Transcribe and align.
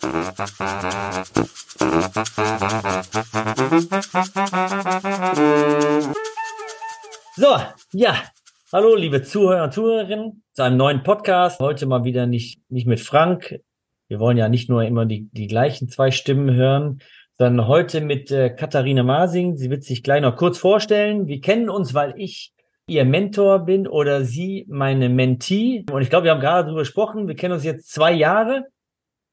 So, 0.00 0.06
ja, 7.92 8.14
hallo 8.72 8.94
liebe 8.96 9.22
Zuhörer 9.22 9.64
und 9.64 9.74
Zuhörerinnen 9.74 10.42
zu 10.54 10.62
einem 10.62 10.78
neuen 10.78 11.02
Podcast. 11.02 11.60
Heute 11.60 11.84
mal 11.84 12.04
wieder 12.04 12.26
nicht, 12.26 12.62
nicht 12.70 12.86
mit 12.86 13.00
Frank. 13.00 13.60
Wir 14.08 14.20
wollen 14.20 14.38
ja 14.38 14.48
nicht 14.48 14.70
nur 14.70 14.84
immer 14.84 15.04
die, 15.04 15.28
die 15.32 15.48
gleichen 15.48 15.90
zwei 15.90 16.10
Stimmen 16.10 16.54
hören, 16.54 17.02
sondern 17.36 17.68
heute 17.68 18.00
mit 18.00 18.30
äh, 18.30 18.48
Katharina 18.48 19.02
Masing. 19.02 19.58
Sie 19.58 19.68
wird 19.68 19.84
sich 19.84 20.02
gleich 20.02 20.22
noch 20.22 20.36
kurz 20.36 20.56
vorstellen. 20.56 21.26
Wir 21.26 21.42
kennen 21.42 21.68
uns, 21.68 21.92
weil 21.92 22.14
ich 22.16 22.54
ihr 22.86 23.04
Mentor 23.04 23.66
bin 23.66 23.86
oder 23.86 24.24
sie 24.24 24.64
meine 24.68 25.10
Mentee. 25.10 25.84
Und 25.92 26.00
ich 26.00 26.08
glaube, 26.08 26.24
wir 26.24 26.30
haben 26.30 26.40
gerade 26.40 26.64
darüber 26.64 26.80
gesprochen. 26.80 27.28
Wir 27.28 27.36
kennen 27.36 27.52
uns 27.52 27.64
jetzt 27.64 27.92
zwei 27.92 28.12
Jahre, 28.12 28.64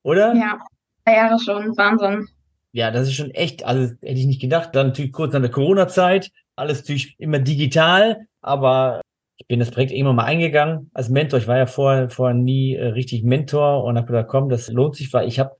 oder? 0.07 0.33
Ja, 0.33 0.59
zwei 1.03 1.15
Jahre 1.15 1.37
schon. 1.37 1.77
Wahnsinn. 1.77 2.27
Ja, 2.71 2.91
das 2.91 3.09
ist 3.09 3.15
schon 3.15 3.31
echt, 3.31 3.65
also 3.65 3.93
hätte 4.01 4.19
ich 4.19 4.25
nicht 4.25 4.41
gedacht. 4.41 4.69
Dann 4.73 4.87
natürlich 4.87 5.11
kurz 5.11 5.35
an 5.35 5.41
der 5.41 5.51
Corona-Zeit, 5.51 6.31
alles 6.55 6.79
natürlich 6.79 7.15
immer 7.19 7.39
digital, 7.39 8.27
aber 8.41 9.01
ich 9.35 9.47
bin 9.47 9.59
das 9.59 9.69
Projekt 9.69 9.91
irgendwann 9.91 10.15
mal 10.15 10.23
eingegangen 10.23 10.89
als 10.93 11.09
Mentor. 11.09 11.39
Ich 11.39 11.47
war 11.47 11.57
ja 11.57 11.65
vorher, 11.65 12.09
vorher 12.09 12.35
nie 12.35 12.75
äh, 12.75 12.87
richtig 12.87 13.23
Mentor 13.23 13.83
und 13.83 13.97
habe 13.97 14.07
gesagt, 14.07 14.29
komm, 14.29 14.49
das 14.49 14.69
lohnt 14.69 14.95
sich, 14.95 15.11
weil 15.11 15.27
ich 15.27 15.39
habe 15.39 15.57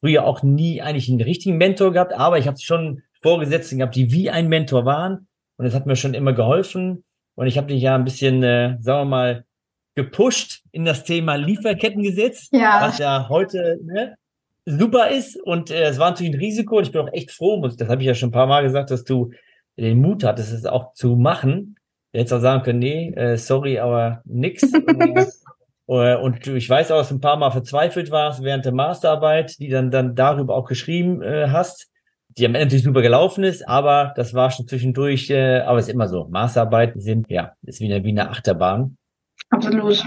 früher 0.00 0.24
auch 0.24 0.44
nie 0.44 0.80
eigentlich 0.80 1.08
einen 1.08 1.20
richtigen 1.20 1.56
Mentor 1.56 1.92
gehabt, 1.92 2.12
aber 2.12 2.38
ich 2.38 2.46
habe 2.46 2.58
schon 2.60 3.02
Vorgesetzten 3.20 3.78
gehabt, 3.78 3.96
die 3.96 4.12
wie 4.12 4.30
ein 4.30 4.48
Mentor 4.48 4.84
waren 4.84 5.26
und 5.56 5.64
das 5.64 5.74
hat 5.74 5.86
mir 5.86 5.96
schon 5.96 6.14
immer 6.14 6.32
geholfen. 6.32 7.04
Und 7.34 7.48
ich 7.48 7.58
habe 7.58 7.66
dich 7.68 7.82
ja 7.82 7.96
ein 7.96 8.04
bisschen, 8.04 8.42
äh, 8.42 8.76
sagen 8.80 9.00
wir 9.00 9.16
mal, 9.16 9.44
gepusht 9.98 10.62
in 10.70 10.84
das 10.84 11.02
Thema 11.02 11.34
Lieferkettengesetz, 11.34 12.48
ja. 12.52 12.78
was 12.80 12.98
ja 12.98 13.28
heute 13.28 13.80
ne, 13.82 14.14
super 14.64 15.08
ist. 15.08 15.36
Und 15.42 15.72
äh, 15.72 15.88
es 15.88 15.98
war 15.98 16.10
natürlich 16.10 16.34
ein 16.34 16.38
Risiko 16.38 16.78
und 16.78 16.84
ich 16.84 16.92
bin 16.92 17.00
auch 17.02 17.12
echt 17.12 17.32
froh, 17.32 17.60
das 17.66 17.88
habe 17.88 18.00
ich 18.00 18.06
ja 18.06 18.14
schon 18.14 18.28
ein 18.28 18.32
paar 18.32 18.46
Mal 18.46 18.62
gesagt, 18.62 18.92
dass 18.92 19.02
du 19.02 19.32
den 19.76 20.00
Mut 20.00 20.22
hattest, 20.22 20.52
es 20.52 20.66
auch 20.66 20.94
zu 20.94 21.16
machen. 21.16 21.76
Du 22.12 22.20
hättest 22.20 22.34
auch 22.34 22.40
sagen 22.40 22.62
können, 22.62 22.78
nee, 22.78 23.10
äh, 23.10 23.36
sorry, 23.36 23.78
aber 23.78 24.22
nix. 24.24 24.62
Äh, 25.90 26.16
und 26.16 26.46
ich 26.46 26.68
weiß 26.68 26.90
auch, 26.90 26.98
dass 26.98 27.08
du 27.08 27.14
ein 27.14 27.22
paar 27.22 27.38
Mal 27.38 27.50
verzweifelt 27.50 28.10
warst 28.10 28.42
während 28.42 28.66
der 28.66 28.72
Masterarbeit, 28.72 29.58
die 29.58 29.70
dann, 29.70 29.90
dann 29.90 30.14
darüber 30.14 30.54
auch 30.54 30.66
geschrieben 30.66 31.22
äh, 31.22 31.48
hast 31.48 31.88
die 32.38 32.46
am 32.46 32.54
Ende 32.54 32.66
natürlich 32.66 32.84
super 32.84 33.02
gelaufen 33.02 33.44
ist, 33.44 33.68
aber 33.68 34.12
das 34.16 34.32
war 34.32 34.50
schon 34.50 34.68
zwischendurch, 34.68 35.30
äh, 35.30 35.60
aber 35.60 35.78
ist 35.78 35.88
immer 35.88 36.08
so. 36.08 36.28
Maßarbeiten 36.28 37.00
sind, 37.00 37.28
ja, 37.28 37.52
ist 37.62 37.80
wie 37.80 37.92
eine, 37.92 38.04
wie 38.04 38.10
eine 38.10 38.30
Achterbahn. 38.30 38.96
Absolut. 39.50 40.04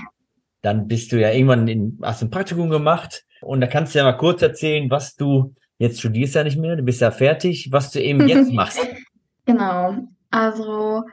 Dann 0.61 0.88
bist 0.88 1.11
du 1.11 1.20
ja 1.20 1.31
irgendwann 1.31 1.67
in, 1.67 2.00
hast 2.02 2.22
ein 2.22 2.30
Praktikum 2.30 2.70
gemacht 2.70 3.25
und 3.42 3.61
da 3.61 3.67
kannst 3.67 3.94
du 3.94 4.00
ja 4.00 4.06
mal 4.06 4.17
kurz 4.17 4.42
erzählen, 4.42 4.89
was 4.92 5.16
du, 5.16 5.56
jetzt 5.78 6.00
studierst 6.00 6.36
ja 6.36 6.44
nicht 6.44 6.58
mehr, 6.58 6.75
du 6.75 6.83
bist 6.83 7.02
ja 7.02 7.11
fertig, 7.11 7.72
was 7.72 7.92
du 7.92 8.02
eben 8.02 8.28
jetzt 8.28 8.52
machst. 8.53 8.80
Genau. 9.45 9.95
Also 10.30 11.03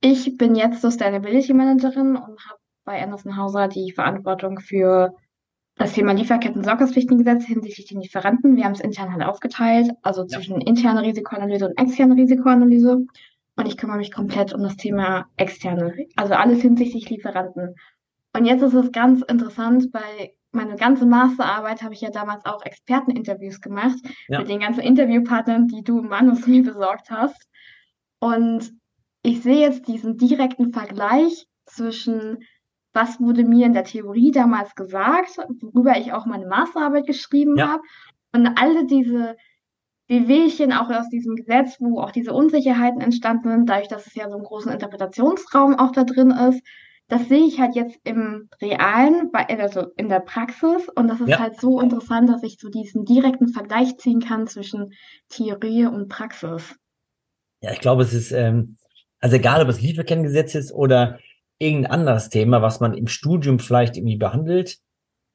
ich 0.00 0.36
bin 0.36 0.54
jetzt 0.54 0.82
Sustainability 0.82 1.54
Managerin 1.54 2.16
und 2.16 2.40
habe 2.48 2.60
bei 2.84 3.02
Anderson 3.02 3.36
Hauser 3.36 3.68
die 3.68 3.92
Verantwortung 3.92 4.60
für 4.60 5.14
das 5.76 5.92
Thema 5.92 6.12
Lieferketten-Sorgfaltspflichtengesetz 6.12 7.46
hinsichtlich 7.46 7.86
den 7.86 8.02
Lieferanten. 8.02 8.56
Wir 8.56 8.64
haben 8.64 8.72
es 8.72 8.80
intern 8.80 9.12
halt 9.12 9.22
aufgeteilt, 9.22 9.90
also 10.02 10.26
zwischen 10.26 10.60
ja. 10.60 10.66
interner 10.66 11.02
Risikoanalyse 11.02 11.68
und 11.68 11.78
externer 11.78 12.16
Risikoanalyse. 12.16 13.06
Und 13.60 13.66
ich 13.66 13.76
kümmere 13.76 13.98
mich 13.98 14.10
komplett 14.10 14.54
um 14.54 14.62
das 14.62 14.76
Thema 14.76 15.26
externe, 15.36 15.94
also 16.16 16.32
alles 16.32 16.62
hinsichtlich 16.62 17.10
Lieferanten. 17.10 17.74
Und 18.34 18.46
jetzt 18.46 18.62
ist 18.62 18.74
es 18.74 18.90
ganz 18.90 19.22
interessant, 19.22 19.88
weil 19.92 20.30
meine 20.52 20.76
ganze 20.76 21.04
Masterarbeit 21.04 21.82
habe 21.82 21.92
ich 21.92 22.00
ja 22.00 22.10
damals 22.10 22.44
auch 22.46 22.64
Experteninterviews 22.64 23.60
gemacht 23.60 23.98
ja. 24.28 24.38
mit 24.38 24.48
den 24.48 24.60
ganzen 24.60 24.80
Interviewpartnern, 24.80 25.68
die 25.68 25.82
du, 25.82 26.00
Manus, 26.00 26.46
mir 26.46 26.62
besorgt 26.62 27.10
hast. 27.10 27.48
Und 28.18 28.72
ich 29.22 29.42
sehe 29.42 29.60
jetzt 29.60 29.86
diesen 29.88 30.16
direkten 30.16 30.72
Vergleich 30.72 31.46
zwischen 31.66 32.38
was 32.92 33.20
wurde 33.20 33.44
mir 33.44 33.66
in 33.66 33.72
der 33.72 33.84
Theorie 33.84 34.32
damals 34.32 34.74
gesagt, 34.74 35.36
worüber 35.60 35.96
ich 35.96 36.12
auch 36.12 36.26
meine 36.26 36.46
Masterarbeit 36.46 37.06
geschrieben 37.06 37.56
ja. 37.56 37.68
habe. 37.68 37.82
Und 38.32 38.48
alle 38.58 38.86
diese 38.86 39.36
Wehwehchen 40.10 40.72
auch 40.72 40.90
aus 40.90 41.08
diesem 41.08 41.36
Gesetz, 41.36 41.76
wo 41.78 42.00
auch 42.00 42.10
diese 42.10 42.32
Unsicherheiten 42.32 43.00
entstanden 43.00 43.48
sind, 43.48 43.68
dadurch, 43.68 43.88
dass 43.88 44.06
es 44.08 44.14
ja 44.14 44.28
so 44.28 44.34
einen 44.34 44.44
großen 44.44 44.72
Interpretationsraum 44.72 45.78
auch 45.78 45.92
da 45.92 46.04
drin 46.04 46.32
ist, 46.32 46.62
das 47.08 47.28
sehe 47.28 47.44
ich 47.44 47.58
halt 47.60 47.74
jetzt 47.74 47.98
im 48.04 48.48
Realen, 48.60 49.30
also 49.32 49.86
in 49.96 50.08
der 50.08 50.20
Praxis. 50.20 50.88
Und 50.94 51.08
das 51.08 51.20
ist 51.20 51.28
ja. 51.28 51.38
halt 51.38 51.60
so 51.60 51.80
interessant, 51.80 52.28
dass 52.28 52.42
ich 52.42 52.58
so 52.60 52.68
diesen 52.68 53.04
direkten 53.04 53.48
Vergleich 53.48 53.96
ziehen 53.98 54.20
kann 54.20 54.46
zwischen 54.46 54.92
Theorie 55.28 55.86
und 55.86 56.08
Praxis. 56.08 56.76
Ja, 57.62 57.72
ich 57.72 57.80
glaube, 57.80 58.02
es 58.02 58.12
ist, 58.12 58.30
ähm, 58.30 58.76
also 59.20 59.36
egal, 59.36 59.62
ob 59.62 59.68
es 59.68 59.80
Lieferkenngesetz 59.80 60.54
ist 60.54 60.72
oder 60.72 61.18
irgendein 61.58 61.92
anderes 61.92 62.28
Thema, 62.30 62.62
was 62.62 62.80
man 62.80 62.94
im 62.94 63.06
Studium 63.06 63.58
vielleicht 63.58 63.96
irgendwie 63.96 64.16
behandelt. 64.16 64.78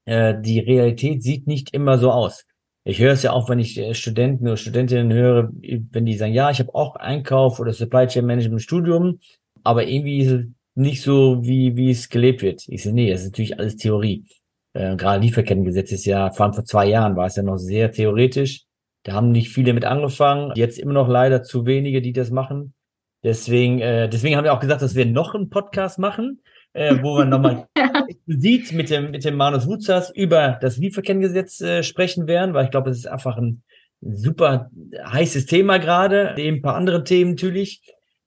Äh, 0.06 0.36
die 0.40 0.60
Realität 0.60 1.24
sieht 1.24 1.46
nicht 1.46 1.74
immer 1.74 1.98
so 1.98 2.12
aus. 2.12 2.46
Ich 2.88 3.00
höre 3.00 3.14
es 3.14 3.24
ja 3.24 3.34
auch, 3.34 3.50
wenn 3.50 3.58
ich 3.58 3.78
äh, 3.80 3.96
Studenten 3.96 4.46
oder 4.46 4.58
Studentinnen 4.58 5.12
höre, 5.12 5.50
wenn 5.92 6.06
die 6.06 6.16
sagen, 6.16 6.34
ja, 6.34 6.52
ich 6.52 6.60
habe 6.60 6.74
auch 6.76 6.96
Einkauf 6.96 7.60
oder 7.60 7.74
Supply 7.74 8.06
Chain 8.06 8.28
Management 8.28 8.62
Studium, 8.62 9.20
aber 9.64 9.88
irgendwie 9.88 10.20
ist 10.20 10.32
es 10.32 10.46
nicht 10.76 11.02
so, 11.02 11.44
wie, 11.44 11.76
wie 11.76 11.90
es 11.90 12.10
gelebt 12.10 12.44
wird. 12.44 12.64
Ich 12.68 12.84
sage, 12.84 12.96
nee, 12.96 13.10
das 13.10 13.22
ist 13.22 13.32
natürlich 13.32 13.58
alles 13.58 13.78
Theorie. 13.78 14.26
Äh, 14.74 14.96
gerade 14.98 15.24
Lieferkettengesetz 15.24 15.92
ist 15.94 16.06
ja, 16.06 16.30
vor 16.30 16.46
allem 16.46 16.54
vor 16.54 16.66
zwei 16.66 16.86
Jahren 16.86 17.16
war 17.16 17.26
es 17.26 17.36
ja 17.36 17.44
noch 17.44 17.58
sehr 17.58 17.92
theoretisch. 17.92 18.66
Da 19.02 19.14
haben 19.14 19.32
nicht 19.32 19.50
viele 19.50 19.74
mit 19.74 19.86
angefangen. 19.86 20.52
Jetzt 20.56 20.78
immer 20.78 20.94
noch 20.94 21.08
leider 21.08 21.42
zu 21.42 21.66
wenige, 21.66 22.04
die 22.04 22.14
das 22.14 22.30
machen. 22.30 22.76
Deswegen, 23.24 23.80
äh, 23.80 24.08
deswegen 24.10 24.36
haben 24.36 24.44
wir 24.44 24.54
auch 24.54 24.60
gesagt, 24.60 24.84
dass 24.84 24.94
wir 24.94 25.08
noch 25.08 25.34
einen 25.34 25.50
Podcast 25.50 25.98
machen, 25.98 26.42
äh, 26.76 27.02
wo 27.02 27.18
wir 27.18 27.26
nochmal 27.26 27.68
explizit 28.10 28.74
mit 28.74 28.90
dem, 28.90 29.12
mit 29.12 29.24
dem 29.24 29.36
Manus 29.36 29.66
Wutzas 29.66 30.10
über 30.10 30.60
das 30.62 30.78
Lieferkenngesetz 30.78 31.62
äh, 31.62 31.84
sprechen 31.84 32.28
werden, 32.28 32.54
weil 32.54 32.66
ich 32.66 32.72
glaube, 32.72 32.90
es 32.90 32.98
ist 32.98 33.08
einfach 33.08 33.38
ein 33.38 33.64
super 34.02 34.70
heißes 35.08 35.46
Thema 35.46 35.80
gerade, 35.80 36.34
neben 36.36 36.58
ein 36.58 36.62
paar 36.62 36.76
anderen 36.76 37.06
Themen 37.06 37.32
natürlich. 37.32 37.82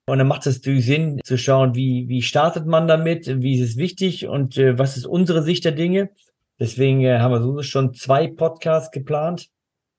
Und 0.07 0.17
dann 0.17 0.27
macht 0.27 0.47
es 0.47 0.57
natürlich 0.57 0.87
Sinn 0.87 1.21
zu 1.23 1.37
schauen, 1.37 1.75
wie, 1.75 2.07
wie 2.07 2.23
startet 2.23 2.65
man 2.65 2.87
damit, 2.87 3.27
wie 3.27 3.59
ist 3.59 3.69
es 3.69 3.77
wichtig 3.77 4.27
und 4.27 4.57
äh, 4.57 4.79
was 4.79 4.97
ist 4.97 5.05
unsere 5.05 5.43
Sicht 5.43 5.63
der 5.65 5.71
Dinge. 5.71 6.09
Deswegen 6.59 7.01
äh, 7.01 7.19
haben 7.19 7.31
wir 7.31 7.41
so 7.41 7.61
schon 7.61 7.93
zwei 7.93 8.27
Podcasts 8.27 8.89
geplant. 8.89 9.49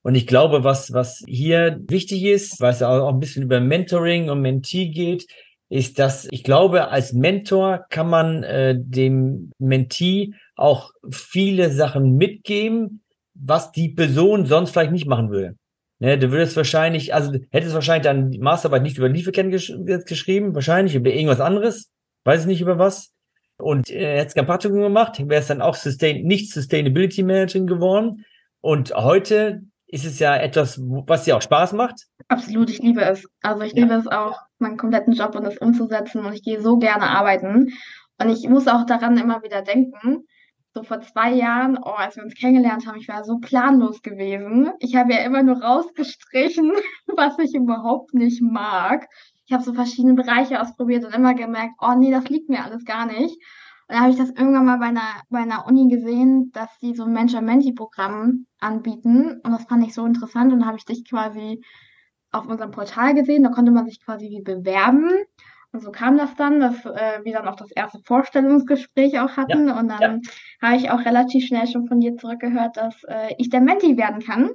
Und 0.03 0.17
ich 0.17 0.27
glaube, 0.27 0.65
was, 0.65 0.93
was 0.93 1.23
hier 1.29 1.79
wichtig 1.89 2.25
ist, 2.25 2.61
weil 2.61 2.73
es 2.73 2.83
auch 2.83 3.09
ein 3.09 3.21
bisschen 3.21 3.45
über 3.45 3.61
Mentoring 3.61 4.29
und 4.29 4.41
Mentee 4.41 4.89
geht, 4.89 5.27
ist, 5.71 5.99
dass 6.01 6.27
ich 6.31 6.43
glaube, 6.43 6.89
als 6.89 7.13
Mentor 7.13 7.87
kann 7.89 8.11
man 8.11 8.43
äh, 8.43 8.75
dem 8.77 9.53
Mentee 9.59 10.35
auch 10.57 10.91
viele 11.11 11.71
Sachen 11.71 12.17
mitgeben, 12.17 13.03
was 13.35 13.73
die 13.73 13.89
Person 13.89 14.47
sonst 14.47 14.73
vielleicht 14.73 14.93
nicht 14.93 15.07
machen 15.07 15.31
würde. 15.31 15.57
Ne, 16.01 16.19
du 16.19 16.31
würdest 16.33 16.57
wahrscheinlich, 16.57 17.15
also 17.15 17.33
hättest 17.51 17.75
wahrscheinlich 17.75 18.05
dann 18.05 18.31
die 18.31 18.39
Masterarbeit 18.39 18.83
nicht 18.83 18.99
über 18.99 19.09
Lieferketten 19.09 19.51
gesch 19.51 19.73
geschrieben, 20.07 20.55
wahrscheinlich 20.55 20.95
über 20.95 21.11
irgendwas 21.11 21.41
anderes, 21.41 21.91
weiß 22.25 22.43
ich 22.43 22.47
nicht 22.47 22.61
über 22.61 22.79
was. 22.79 23.13
Und 23.59 23.91
äh, 23.91 24.19
hättest 24.19 24.37
kein 24.37 24.47
Praktikum 24.47 24.81
gemacht, 24.81 25.19
wäre 25.29 25.41
es 25.41 25.49
dann 25.49 25.63
auch 25.63 25.75
Sustain 25.75 26.23
nicht 26.23 26.53
Sustainability 26.53 27.23
Managing 27.23 27.67
geworden. 27.67 28.25
Und 28.61 28.95
heute 28.95 29.63
ist 29.87 30.07
es 30.07 30.19
ja 30.19 30.37
etwas, 30.37 30.81
was 30.81 31.25
dir 31.25 31.37
auch 31.37 31.43
Spaß 31.43 31.75
macht. 31.75 32.07
Absolut, 32.29 32.71
ich 32.71 32.79
liebe 32.79 33.03
es. 33.03 33.25
Also 33.43 33.63
ich 33.63 33.75
ja. 33.75 33.83
liebe 33.83 33.95
es 33.95 34.07
auch, 34.07 34.39
meinen 34.61 34.77
kompletten 34.77 35.15
Job 35.15 35.35
und 35.35 35.45
das 35.45 35.59
umzusetzen 35.59 36.25
und 36.25 36.33
ich 36.33 36.43
gehe 36.43 36.61
so 36.61 36.79
gerne 36.79 37.09
arbeiten. 37.09 37.73
Und 38.21 38.29
ich 38.29 38.49
muss 38.49 38.69
auch 38.69 38.85
daran 38.85 39.17
immer 39.17 39.43
wieder 39.43 39.63
denken, 39.63 40.25
so 40.73 40.83
vor 40.83 41.01
zwei 41.01 41.33
Jahren, 41.33 41.79
oh, 41.83 41.91
als 41.91 42.17
wir 42.17 42.23
uns 42.23 42.35
kennengelernt 42.35 42.87
haben, 42.87 42.99
ich 42.99 43.09
war 43.09 43.25
so 43.25 43.39
planlos 43.39 44.03
gewesen. 44.03 44.71
Ich 44.79 44.95
habe 44.95 45.13
ja 45.13 45.21
immer 45.21 45.43
nur 45.43 45.63
rausgestrichen, 45.63 46.73
was 47.17 47.39
ich 47.39 47.55
überhaupt 47.55 48.15
nicht 48.15 48.41
mag. 48.41 49.09
Ich 49.47 49.53
habe 49.53 49.65
so 49.65 49.75
verschiedene 49.75 50.15
Bereiche 50.15 50.61
ausprobiert 50.61 51.05
und 51.05 51.15
immer 51.15 51.35
gemerkt, 51.35 51.75
oh 51.81 51.95
nee, 51.97 52.13
das 52.13 52.29
liegt 52.29 52.49
mir 52.49 52.65
alles 52.65 52.85
gar 52.85 53.07
nicht. 53.07 53.37
Und 53.89 53.97
da 53.97 54.01
habe 54.03 54.13
ich 54.13 54.19
das 54.19 54.31
irgendwann 54.31 54.67
mal 54.67 54.79
bei 54.79 54.87
einer, 54.87 55.23
bei 55.29 55.41
einer 55.41 55.67
Uni 55.67 55.89
gesehen, 55.89 56.53
dass 56.53 56.69
die 56.79 56.95
so 56.95 57.03
ein 57.03 57.13
Mentor-Menti-Programm 57.13 58.47
anbieten. 58.61 59.41
Und 59.43 59.51
das 59.51 59.65
fand 59.65 59.85
ich 59.85 59.93
so 59.93 60.07
interessant. 60.07 60.53
Und 60.53 60.65
habe 60.65 60.77
ich 60.77 60.85
dich 60.85 61.05
quasi 61.09 61.61
auf 62.33 62.47
unserem 62.47 62.71
Portal 62.71 63.15
gesehen. 63.15 63.43
Da 63.43 63.51
konnte 63.51 63.73
man 63.73 63.87
sich 63.87 64.05
quasi 64.05 64.31
wie 64.31 64.43
bewerben. 64.43 65.11
Und 65.73 65.83
so 65.83 65.93
kam 65.93 66.19
das 66.19 66.35
dann, 66.35 66.59
dass 66.59 66.85
äh, 66.85 67.21
wir 67.23 67.33
dann 67.33 67.47
auch 67.47 67.55
das 67.55 67.71
erste 67.71 68.01
Vorstellungsgespräch 68.01 69.21
auch 69.21 69.37
hatten. 69.37 69.69
Ja, 69.69 69.79
und 69.79 69.89
dann 69.89 70.23
ja. 70.23 70.31
habe 70.61 70.77
ich 70.77 70.91
auch 70.91 71.05
relativ 71.05 71.47
schnell 71.47 71.67
schon 71.69 71.87
von 71.87 72.01
dir 72.01 72.17
zurückgehört, 72.17 72.77
dass 72.77 73.05
äh, 73.05 73.35
ich 73.39 73.51
der 73.51 73.61
Menti 73.61 73.97
werden 73.97 74.21
kann. 74.21 74.51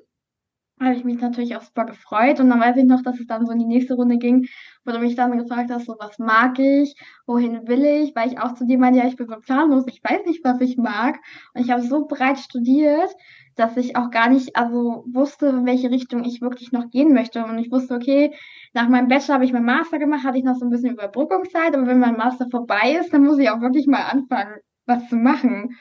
Habe 0.79 0.95
ich 0.95 1.03
mich 1.05 1.19
natürlich 1.21 1.55
auch 1.55 1.61
super 1.61 1.85
gefreut. 1.85 2.39
Und 2.39 2.49
dann 2.49 2.59
weiß 2.59 2.75
ich 2.77 2.85
noch, 2.85 3.01
dass 3.01 3.19
es 3.19 3.27
dann 3.27 3.45
so 3.45 3.51
in 3.51 3.59
die 3.59 3.65
nächste 3.65 3.95
Runde 3.95 4.17
ging, 4.17 4.47
wo 4.83 4.91
du 4.91 4.99
mich 4.99 5.15
dann 5.15 5.37
gefragt 5.37 5.71
hast, 5.71 5.85
so 5.85 5.95
was 5.99 6.19
mag 6.19 6.59
ich, 6.59 6.95
wohin 7.25 7.67
will 7.67 7.85
ich, 7.85 8.15
weil 8.15 8.27
ich 8.27 8.39
auch 8.39 8.53
zu 8.53 8.65
dir 8.65 8.77
meinte, 8.77 8.99
ja, 8.99 9.07
ich 9.07 9.15
bin 9.15 9.27
so 9.27 9.35
planlos, 9.37 9.85
ich 9.87 10.01
weiß 10.03 10.25
nicht, 10.25 10.43
was 10.43 10.59
ich 10.61 10.77
mag. 10.77 11.17
Und 11.53 11.61
ich 11.61 11.71
habe 11.71 11.81
so 11.81 12.05
breit 12.07 12.39
studiert, 12.39 13.09
dass 13.55 13.77
ich 13.77 13.95
auch 13.95 14.11
gar 14.11 14.29
nicht, 14.29 14.55
also 14.57 15.05
wusste, 15.07 15.47
in 15.47 15.65
welche 15.65 15.89
Richtung 15.89 16.25
ich 16.25 16.41
wirklich 16.41 16.71
noch 16.71 16.89
gehen 16.89 17.13
möchte. 17.13 17.45
Und 17.45 17.57
ich 17.57 17.71
wusste, 17.71 17.95
okay, 17.95 18.33
nach 18.73 18.89
meinem 18.89 19.07
Bachelor 19.07 19.35
habe 19.35 19.45
ich 19.45 19.53
meinen 19.53 19.65
Master 19.65 19.97
gemacht, 19.97 20.25
hatte 20.25 20.37
ich 20.37 20.43
noch 20.43 20.55
so 20.55 20.65
ein 20.65 20.71
bisschen 20.71 20.91
Überbrückungszeit, 20.91 21.73
aber 21.73 21.87
wenn 21.87 21.99
mein 21.99 22.17
Master 22.17 22.47
vorbei 22.51 22.97
ist, 22.99 23.13
dann 23.13 23.23
muss 23.23 23.39
ich 23.39 23.49
auch 23.49 23.61
wirklich 23.61 23.87
mal 23.87 24.03
anfangen, 24.03 24.57
was 24.85 25.07
zu 25.07 25.15
machen. 25.15 25.77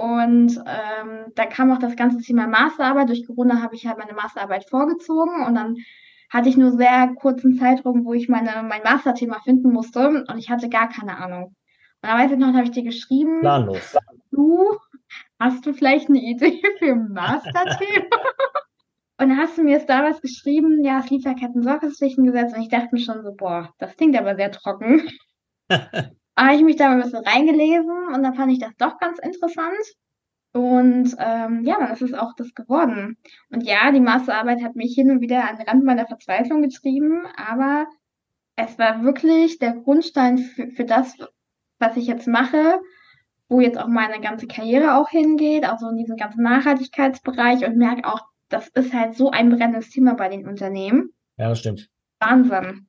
Und 0.00 0.56
ähm, 0.56 1.32
da 1.34 1.44
kam 1.44 1.70
auch 1.70 1.78
das 1.78 1.94
ganze 1.94 2.24
Thema 2.24 2.46
Masterarbeit. 2.46 3.10
Durch 3.10 3.26
Corona 3.26 3.60
habe 3.60 3.74
ich 3.74 3.86
halt 3.86 3.98
meine 3.98 4.14
Masterarbeit 4.14 4.66
vorgezogen 4.66 5.44
und 5.46 5.54
dann 5.54 5.76
hatte 6.30 6.48
ich 6.48 6.56
nur 6.56 6.72
sehr 6.72 7.12
kurzen 7.16 7.58
Zeitraum, 7.58 8.06
wo 8.06 8.14
ich 8.14 8.26
meine, 8.26 8.62
mein 8.66 8.82
Masterthema 8.82 9.40
finden 9.40 9.70
musste 9.70 10.24
und 10.26 10.38
ich 10.38 10.48
hatte 10.48 10.70
gar 10.70 10.88
keine 10.88 11.18
Ahnung. 11.18 11.48
Und 11.48 11.54
da 12.08 12.14
weiß 12.16 12.30
ich 12.30 12.38
noch, 12.38 12.54
habe 12.54 12.64
ich 12.64 12.70
dir 12.70 12.82
geschrieben, 12.82 13.40
Planlos. 13.40 13.94
du, 14.30 14.78
hast 15.38 15.66
du 15.66 15.74
vielleicht 15.74 16.08
eine 16.08 16.22
Idee 16.22 16.62
für 16.78 16.92
ein 16.92 17.12
Masterthema? 17.12 18.16
und 19.18 19.28
dann 19.28 19.36
hast 19.36 19.58
du 19.58 19.62
mir 19.62 19.72
jetzt 19.72 19.90
damals 19.90 20.22
geschrieben, 20.22 20.82
ja, 20.82 21.00
das 21.00 21.10
Lieferketten-Sorgfaltspflichtengesetz 21.10 22.54
und 22.54 22.62
ich 22.62 22.70
dachte 22.70 22.88
mir 22.92 23.02
schon 23.02 23.22
so, 23.22 23.34
boah, 23.34 23.74
das 23.76 23.94
klingt 23.98 24.18
aber 24.18 24.34
sehr 24.34 24.50
trocken. 24.50 25.10
habe 26.46 26.56
ich 26.56 26.62
mich 26.62 26.76
da 26.76 26.90
ein 26.90 27.00
bisschen 27.00 27.24
reingelesen 27.24 28.14
und 28.14 28.22
dann 28.22 28.34
fand 28.34 28.52
ich 28.52 28.58
das 28.58 28.76
doch 28.78 28.98
ganz 28.98 29.18
interessant. 29.18 29.76
Und 30.52 31.14
ähm, 31.18 31.64
ja, 31.64 31.78
dann 31.78 31.92
ist 31.92 32.02
es 32.02 32.12
auch 32.12 32.34
das 32.36 32.54
geworden. 32.54 33.16
Und 33.50 33.62
ja, 33.62 33.92
die 33.92 34.00
Masterarbeit 34.00 34.62
hat 34.62 34.74
mich 34.74 34.94
hin 34.94 35.10
und 35.10 35.20
wieder 35.20 35.48
an 35.48 35.56
den 35.56 35.66
Rand 35.66 35.84
meiner 35.84 36.06
Verzweiflung 36.06 36.62
getrieben, 36.62 37.26
aber 37.36 37.86
es 38.56 38.78
war 38.78 39.04
wirklich 39.04 39.58
der 39.58 39.74
Grundstein 39.74 40.38
für, 40.38 40.68
für 40.68 40.84
das, 40.84 41.16
was 41.78 41.96
ich 41.96 42.06
jetzt 42.06 42.26
mache, 42.26 42.80
wo 43.48 43.60
jetzt 43.60 43.78
auch 43.78 43.86
meine 43.86 44.20
ganze 44.20 44.46
Karriere 44.46 44.96
auch 44.96 45.08
hingeht, 45.08 45.64
also 45.64 45.88
in 45.88 45.96
diesem 45.96 46.16
ganzen 46.16 46.42
Nachhaltigkeitsbereich 46.42 47.64
und 47.64 47.76
merke 47.76 48.06
auch, 48.06 48.20
das 48.48 48.68
ist 48.68 48.92
halt 48.92 49.14
so 49.14 49.30
ein 49.30 49.50
brennendes 49.50 49.90
Thema 49.90 50.14
bei 50.14 50.28
den 50.28 50.46
Unternehmen. 50.46 51.12
Ja, 51.36 51.48
das 51.48 51.60
stimmt. 51.60 51.88
Wahnsinn. 52.18 52.88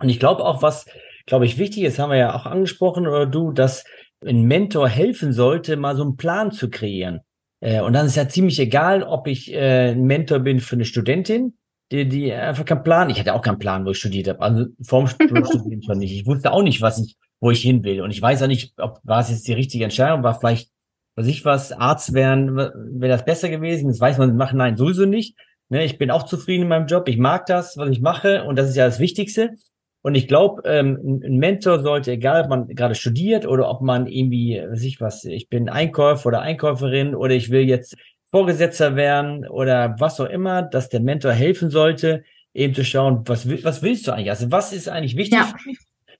Und 0.00 0.08
ich 0.08 0.18
glaube 0.18 0.44
auch, 0.44 0.62
was, 0.62 0.86
glaube 1.26 1.46
ich, 1.46 1.58
wichtig 1.58 1.84
ist, 1.84 1.98
haben 1.98 2.10
wir 2.10 2.18
ja 2.18 2.34
auch 2.34 2.46
angesprochen, 2.46 3.06
oder 3.06 3.26
du, 3.26 3.52
dass 3.52 3.84
ein 4.24 4.42
Mentor 4.42 4.88
helfen 4.88 5.32
sollte, 5.32 5.76
mal 5.76 5.96
so 5.96 6.02
einen 6.02 6.16
Plan 6.16 6.52
zu 6.52 6.70
kreieren. 6.70 7.20
Äh, 7.60 7.80
und 7.80 7.92
dann 7.92 8.06
ist 8.06 8.16
ja 8.16 8.28
ziemlich 8.28 8.58
egal, 8.58 9.02
ob 9.02 9.26
ich 9.26 9.52
äh, 9.52 9.90
ein 9.90 10.04
Mentor 10.04 10.40
bin 10.40 10.60
für 10.60 10.76
eine 10.76 10.84
Studentin, 10.84 11.56
die, 11.90 12.08
die 12.08 12.32
einfach 12.32 12.64
keinen 12.64 12.84
Plan, 12.84 13.10
ich 13.10 13.18
hatte 13.18 13.34
auch 13.34 13.42
keinen 13.42 13.58
Plan, 13.58 13.84
wo 13.84 13.90
ich 13.90 13.98
studiert 13.98 14.28
habe, 14.28 14.40
also 14.40 14.66
vorm 14.82 15.06
Studieren 15.08 15.82
schon 15.82 15.98
nicht. 15.98 16.12
Ich 16.12 16.26
wusste 16.26 16.52
auch 16.52 16.62
nicht, 16.62 16.80
was 16.82 17.00
ich, 17.00 17.16
wo 17.40 17.50
ich 17.50 17.62
hin 17.62 17.82
will. 17.84 18.02
Und 18.02 18.10
ich 18.10 18.22
weiß 18.22 18.42
auch 18.42 18.46
nicht, 18.46 18.74
ob 18.78 19.00
war 19.02 19.20
es 19.20 19.30
jetzt 19.30 19.48
die 19.48 19.52
richtige 19.52 19.84
Entscheidung, 19.84 20.22
war 20.22 20.38
vielleicht, 20.38 20.70
was 21.16 21.26
ich 21.26 21.44
was, 21.44 21.72
Arzt 21.72 22.14
wären, 22.14 22.56
wäre 22.56 23.12
das 23.12 23.24
besser 23.24 23.48
gewesen. 23.48 23.88
Das 23.88 24.00
weiß 24.00 24.18
man 24.18 24.36
machen, 24.36 24.58
nein, 24.58 24.76
sowieso 24.76 25.04
nicht. 25.04 25.36
Ne, 25.68 25.84
ich 25.84 25.98
bin 25.98 26.10
auch 26.10 26.24
zufrieden 26.24 26.62
in 26.62 26.68
meinem 26.68 26.86
Job, 26.86 27.08
ich 27.08 27.16
mag 27.16 27.46
das, 27.46 27.76
was 27.76 27.90
ich 27.90 28.00
mache, 28.00 28.42
und 28.44 28.56
das 28.56 28.68
ist 28.68 28.76
ja 28.76 28.86
das 28.86 28.98
Wichtigste. 28.98 29.54
Und 30.02 30.14
ich 30.14 30.28
glaube, 30.28 30.62
ähm, 30.64 31.20
ein 31.22 31.36
Mentor 31.36 31.80
sollte, 31.80 32.12
egal 32.12 32.44
ob 32.44 32.48
man 32.48 32.68
gerade 32.68 32.94
studiert 32.94 33.46
oder 33.46 33.68
ob 33.68 33.82
man 33.82 34.06
irgendwie, 34.06 34.60
weiß 34.60 34.82
ich 34.84 35.00
was, 35.00 35.24
ich 35.24 35.48
bin 35.48 35.68
Einkäufer 35.68 36.26
oder 36.26 36.40
Einkäuferin 36.40 37.14
oder 37.14 37.34
ich 37.34 37.50
will 37.50 37.68
jetzt 37.68 37.96
Vorgesetzter 38.30 38.96
werden 38.96 39.46
oder 39.46 39.96
was 39.98 40.20
auch 40.20 40.28
immer, 40.28 40.62
dass 40.62 40.88
der 40.88 41.00
Mentor 41.00 41.32
helfen 41.32 41.70
sollte, 41.70 42.22
eben 42.54 42.74
zu 42.74 42.84
schauen, 42.84 43.22
was, 43.26 43.48
was 43.62 43.82
willst 43.82 44.06
du 44.06 44.12
eigentlich? 44.12 44.30
Also 44.30 44.50
was 44.50 44.72
ist 44.72 44.88
eigentlich 44.88 45.16
wichtig? 45.16 45.38
Ja. 45.38 45.52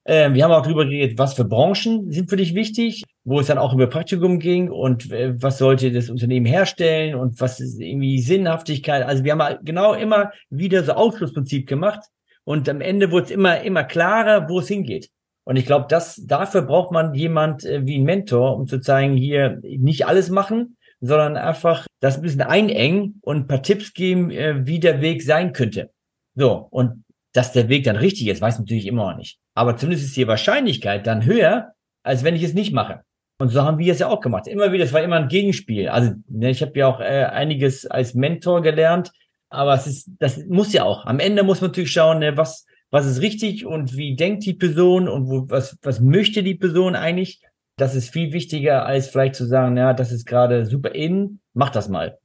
Ähm, 0.05 0.35
wir 0.35 0.45
haben 0.45 0.53
auch 0.53 0.63
darüber 0.63 0.85
geredet, 0.85 1.19
was 1.19 1.35
für 1.35 1.45
Branchen 1.45 2.11
sind 2.11 2.31
für 2.31 2.37
dich 2.37 2.55
wichtig, 2.55 3.05
wo 3.25 3.41
es 3.41 3.47
dann 3.47 3.59
auch 3.59 3.75
über 3.75 3.87
Praktikum 3.87 4.39
ging 4.39 4.71
und 4.71 5.11
äh, 5.11 5.35
was 5.41 5.59
sollte 5.59 5.93
das 5.93 6.11
Unternehmen 6.11 6.47
herstellen 6.47 7.15
und 7.15 7.41
was 7.41 7.61
ist 7.61 7.81
irgendwie 7.81 8.21
Sinnhaftigkeit. 8.21 9.05
Also 9.05 9.25
wir 9.25 9.33
haben 9.33 9.59
genau 9.65 9.95
immer 9.95 10.33
wieder 10.49 10.85
so 10.85 10.93
Ausschlussprinzip 10.93 11.67
gemacht 11.67 12.01
und 12.45 12.69
am 12.69 12.81
Ende 12.81 13.11
wurde 13.11 13.27
es 13.27 13.31
immer, 13.31 13.61
immer 13.61 13.85
klarer, 13.85 14.49
wo 14.49 14.61
es 14.61 14.69
hingeht. 14.69 15.11
Und 15.45 15.57
ich 15.57 15.67
glaube, 15.67 15.87
dass 15.89 16.17
dafür 16.27 16.63
braucht 16.63 16.93
man 16.93 17.15
jemand 17.15 17.65
äh, 17.65 17.87
wie 17.87 17.99
ein 17.99 18.05
Mentor, 18.05 18.57
um 18.57 18.67
zu 18.67 18.81
zeigen, 18.81 19.17
hier 19.17 19.59
nicht 19.63 20.07
alles 20.07 20.31
machen, 20.31 20.77
sondern 21.01 21.37
einfach 21.37 21.87
das 22.01 22.17
ein 22.17 22.23
bisschen 22.23 22.43
einengen 22.43 23.21
und 23.23 23.37
ein 23.37 23.47
paar 23.47 23.63
Tipps 23.63 23.93
geben, 23.95 24.31
äh, 24.31 24.67
wie 24.67 24.81
der 24.81 25.01
Weg 25.01 25.23
sein 25.23 25.53
könnte. 25.53 25.91
So, 26.35 26.69
und 26.71 27.05
dass 27.33 27.53
der 27.53 27.69
Weg 27.69 27.85
dann 27.85 27.97
richtig 27.97 28.29
ist, 28.29 28.41
weiß 28.41 28.59
natürlich 28.59 28.87
immer 28.87 29.11
noch 29.11 29.17
nicht. 29.17 29.39
Aber 29.55 29.77
zumindest 29.77 30.09
ist 30.09 30.17
die 30.17 30.27
Wahrscheinlichkeit 30.27 31.07
dann 31.07 31.25
höher, 31.25 31.73
als 32.03 32.25
wenn 32.25 32.37
ich 32.37 32.43
es 32.43 32.55
nicht 32.55 32.73
mache. 32.73 33.03
Und 33.39 33.49
so 33.49 33.63
haben 33.63 33.79
wir 33.79 33.93
es 33.93 34.01
ja 34.01 34.09
auch 34.09 34.21
gemacht. 34.21 34.47
Immer 34.47 34.73
wieder, 34.73 34.85
es 34.85 34.93
war 34.93 35.03
immer 35.03 35.17
ein 35.17 35.29
Gegenspiel. 35.29 35.89
Also 35.89 36.13
ne, 36.29 36.51
ich 36.51 36.61
habe 36.61 36.79
ja 36.79 36.87
auch 36.87 37.01
äh, 37.01 37.25
einiges 37.25 37.87
als 37.87 38.15
Mentor 38.15 38.61
gelernt, 38.63 39.13
aber 39.51 39.75
es 39.75 39.87
ist, 39.87 40.11
das 40.19 40.39
muss 40.47 40.73
ja 40.73 40.85
auch. 40.85 41.05
Am 41.05 41.19
Ende 41.19 41.43
muss 41.43 41.61
man 41.61 41.71
natürlich 41.71 41.93
schauen, 41.93 42.21
ne, 42.21 42.37
was, 42.37 42.67
was 42.91 43.07
ist 43.07 43.21
richtig 43.21 43.67
und 43.67 43.97
wie 43.97 44.17
denkt 44.17 44.47
die 44.47 44.55
Person 44.55 45.09
und 45.09 45.29
wo, 45.29 45.51
was, 45.51 45.77
was 45.83 46.01
möchte 46.01 46.43
die 46.43 46.55
Person 46.55 46.97
eigentlich. 46.97 47.43
Das 47.77 47.95
ist 47.95 48.11
viel 48.11 48.33
wichtiger, 48.33 48.87
als 48.87 49.09
vielleicht 49.09 49.35
zu 49.35 49.45
sagen, 49.47 49.77
ja, 49.77 49.93
das 49.93 50.13
ist 50.13 50.27
gerade 50.27 50.67
super 50.67 50.95
in, 50.95 51.41
mach 51.53 51.71
das 51.71 51.89
mal. 51.89 52.19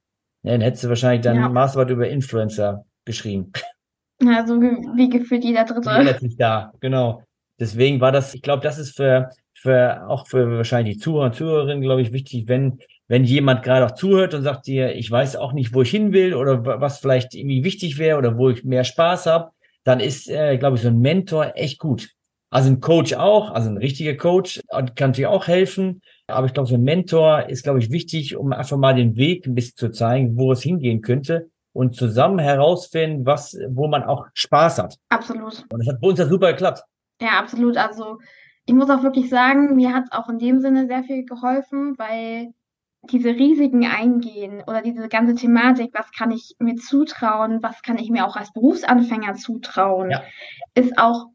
Ja, 0.44 0.52
dann 0.52 0.62
hättest 0.62 0.84
du 0.84 0.90
wahrscheinlich 0.90 1.22
dann 1.22 1.38
ja. 1.38 1.50
Masterarbeit 1.50 1.92
über 1.92 2.08
Influencer 2.08 2.86
geschrieben. 3.06 3.52
Ja, 4.22 4.46
so 4.48 4.62
wie 4.62 5.10
gefühlt 5.10 5.44
jeder 5.44 5.66
Dritte. 5.66 5.90
Letztlich 6.02 6.38
da, 6.38 6.72
genau. 6.80 7.24
Deswegen 7.60 8.00
war 8.00 8.12
das, 8.12 8.34
ich 8.34 8.42
glaube, 8.42 8.64
das 8.64 8.78
ist 8.78 8.96
für, 8.96 9.30
für 9.54 10.08
auch 10.08 10.28
für 10.28 10.58
wahrscheinlich 10.58 10.96
die 10.96 11.02
Zuhörer 11.02 11.26
und 11.26 11.36
Zuhörerinnen, 11.36 11.82
glaube 11.82 12.02
ich, 12.02 12.14
wichtig, 12.14 12.48
wenn 12.48 12.80
wenn 13.08 13.24
jemand 13.24 13.64
gerade 13.64 13.86
auch 13.86 13.92
zuhört 13.92 14.34
und 14.34 14.44
sagt 14.44 14.68
dir, 14.68 14.96
ich 14.96 15.10
weiß 15.10 15.36
auch 15.36 15.54
nicht, 15.54 15.74
wo 15.74 15.82
ich 15.82 15.92
hin 15.92 16.12
will 16.12 16.34
oder 16.34 16.66
was 16.82 17.00
vielleicht 17.00 17.36
irgendwie 17.36 17.64
wichtig 17.64 17.98
wäre 17.98 18.18
oder 18.18 18.38
wo 18.38 18.50
ich 18.50 18.64
mehr 18.64 18.84
Spaß 18.84 19.28
habe, 19.28 19.52
dann 19.84 20.00
ist, 20.00 20.28
äh, 20.30 20.58
glaube 20.58 20.78
ich, 20.78 20.82
so 20.82 20.88
ein 20.88 21.00
Mentor 21.00 21.54
echt 21.56 21.80
gut. 21.80 22.10
Also 22.50 22.70
ein 22.70 22.80
Coach 22.80 23.14
auch, 23.14 23.52
also 23.52 23.70
ein 23.70 23.78
richtiger 23.78 24.16
Coach 24.16 24.62
kann 24.96 25.14
dir 25.14 25.30
auch 25.30 25.48
helfen. 25.48 26.02
Aber 26.28 26.48
ich 26.48 26.54
glaube, 26.54 26.70
so 26.70 26.76
ein 26.76 26.84
Mentor 26.84 27.50
ist, 27.50 27.64
glaube 27.64 27.80
ich, 27.80 27.92
wichtig, 27.92 28.36
um 28.36 28.54
einfach 28.54 28.78
mal 28.78 28.96
den 28.96 29.16
Weg 29.16 29.46
ein 29.46 29.56
bisschen 29.56 29.76
zu 29.76 29.92
zeigen, 29.92 30.38
wo 30.38 30.52
es 30.52 30.64
hingehen 30.64 31.02
könnte 31.02 31.50
und 31.74 31.96
zusammen 31.96 32.40
herausfinden, 32.40 33.26
was, 33.26 33.58
wo 33.70 33.88
man 33.88 34.04
auch 34.04 34.26
Spaß 34.34 34.80
hat. 34.80 34.96
Absolut. 35.10 35.66
Und 35.70 35.80
das 35.80 35.88
hat 35.88 36.02
bei 36.02 36.08
uns 36.08 36.20
ja 36.20 36.26
super 36.26 36.52
geklappt. 36.52 36.84
Ja, 37.22 37.40
absolut. 37.40 37.78
Also 37.78 38.20
ich 38.66 38.74
muss 38.74 38.90
auch 38.90 39.04
wirklich 39.04 39.30
sagen, 39.30 39.76
mir 39.76 39.94
hat 39.94 40.06
es 40.06 40.12
auch 40.12 40.30
in 40.30 40.40
dem 40.40 40.62
Sinne 40.62 40.88
sehr 40.88 41.04
viel 41.04 41.26
geholfen, 41.26 41.96
weil 41.98 42.54
diese 43.12 43.30
Risiken 43.30 43.86
eingehen 43.86 44.64
oder 44.68 44.82
diese 44.82 45.08
ganze 45.08 45.36
Thematik, 45.36 45.92
was 45.94 46.12
kann 46.12 46.32
ich 46.32 46.56
mir 46.60 46.76
zutrauen, 46.76 47.62
was 47.62 47.82
kann 47.82 47.98
ich 47.98 48.10
mir 48.10 48.26
auch 48.26 48.36
als 48.36 48.52
Berufsanfänger 48.54 49.36
zutrauen, 49.36 50.12
ja. 50.12 50.24
ist 50.74 50.98
auch, 50.98 51.28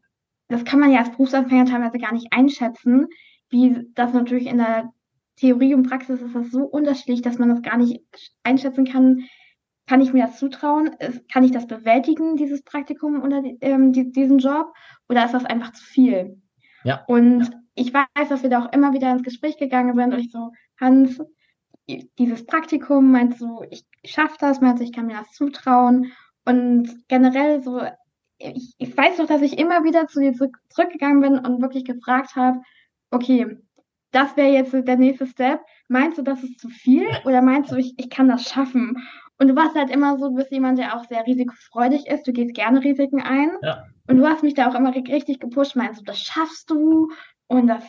das 0.47 0.65
kann 0.65 0.79
man 0.79 0.91
ja 0.91 0.99
als 0.99 1.11
Berufsanfänger 1.11 1.65
teilweise 1.65 1.97
gar 1.97 2.13
nicht 2.13 2.27
einschätzen, 2.31 3.07
wie 3.49 3.87
das 3.93 4.13
natürlich 4.13 4.47
in 4.47 4.57
der 4.57 4.91
Theorie 5.35 5.73
und 5.73 5.89
Praxis 5.89 6.21
ist 6.21 6.35
das 6.35 6.51
so 6.51 6.63
unterschiedlich, 6.63 7.21
dass 7.21 7.39
man 7.39 7.49
das 7.49 7.61
gar 7.61 7.77
nicht 7.77 8.01
einschätzen 8.43 8.85
kann. 8.85 9.23
Kann 9.87 10.01
ich 10.01 10.13
mir 10.13 10.27
das 10.27 10.37
zutrauen? 10.37 10.91
Kann 11.31 11.43
ich 11.43 11.51
das 11.51 11.67
bewältigen, 11.67 12.37
dieses 12.37 12.63
Praktikum 12.63 13.21
oder 13.23 13.41
ähm, 13.61 13.91
diesen 13.91 14.37
Job? 14.37 14.71
Oder 15.09 15.25
ist 15.25 15.33
das 15.33 15.43
einfach 15.43 15.73
zu 15.73 15.83
viel? 15.83 16.41
Ja. 16.83 17.03
Und 17.07 17.51
ich 17.73 17.93
weiß, 17.93 18.29
dass 18.29 18.43
wir 18.43 18.49
da 18.49 18.63
auch 18.63 18.71
immer 18.71 18.93
wieder 18.93 19.11
ins 19.11 19.23
Gespräch 19.23 19.57
gegangen 19.57 19.95
sind 19.95 20.13
und 20.13 20.19
ich 20.19 20.31
so, 20.31 20.51
Hans, 20.79 21.19
dieses 22.17 22.45
Praktikum, 22.45 23.11
meinst 23.11 23.41
du, 23.41 23.63
ich 23.69 23.83
schaffe 24.05 24.35
das, 24.39 24.61
meinst 24.61 24.81
du, 24.81 24.85
ich 24.85 24.93
kann 24.93 25.07
mir 25.07 25.17
das 25.17 25.31
zutrauen? 25.31 26.11
Und 26.45 27.07
generell 27.07 27.61
so, 27.61 27.81
ich, 28.37 28.73
ich 28.77 28.97
weiß 28.97 29.17
doch, 29.17 29.27
dass 29.27 29.41
ich 29.41 29.57
immer 29.57 29.83
wieder 29.83 30.07
zu 30.07 30.19
dir 30.19 30.33
zurück, 30.33 30.57
zurückgegangen 30.69 31.21
bin 31.21 31.39
und 31.39 31.61
wirklich 31.61 31.85
gefragt 31.85 32.35
habe, 32.35 32.61
okay, 33.11 33.57
das 34.11 34.35
wäre 34.35 34.49
jetzt 34.49 34.73
der 34.73 34.97
nächste 34.97 35.25
Step. 35.25 35.61
Meinst 35.87 36.17
du, 36.17 36.21
das 36.21 36.43
ist 36.43 36.59
zu 36.59 36.69
viel 36.69 37.07
oder 37.25 37.41
meinst 37.41 37.71
du, 37.71 37.75
ich, 37.75 37.93
ich 37.97 38.09
kann 38.09 38.27
das 38.27 38.43
schaffen? 38.43 38.97
Und 39.37 39.47
du 39.47 39.55
warst 39.55 39.75
halt 39.75 39.89
immer 39.89 40.17
so, 40.17 40.29
du 40.29 40.35
bist 40.35 40.51
jemand, 40.51 40.77
der 40.77 40.95
auch 40.95 41.05
sehr 41.05 41.25
risikofreudig 41.25 42.07
ist. 42.07 42.27
Du 42.27 42.31
gehst 42.31 42.53
gerne 42.53 42.83
Risiken 42.83 43.21
ein. 43.21 43.51
Ja. 43.63 43.85
Und 44.07 44.17
du 44.17 44.27
hast 44.27 44.43
mich 44.43 44.53
da 44.53 44.69
auch 44.69 44.75
immer 44.75 44.93
richtig 44.93 45.39
gepusht. 45.39 45.75
Meinst 45.75 46.01
du, 46.01 46.03
das 46.03 46.19
schaffst 46.19 46.69
du? 46.69 47.09
Und 47.47 47.67
das 47.67 47.83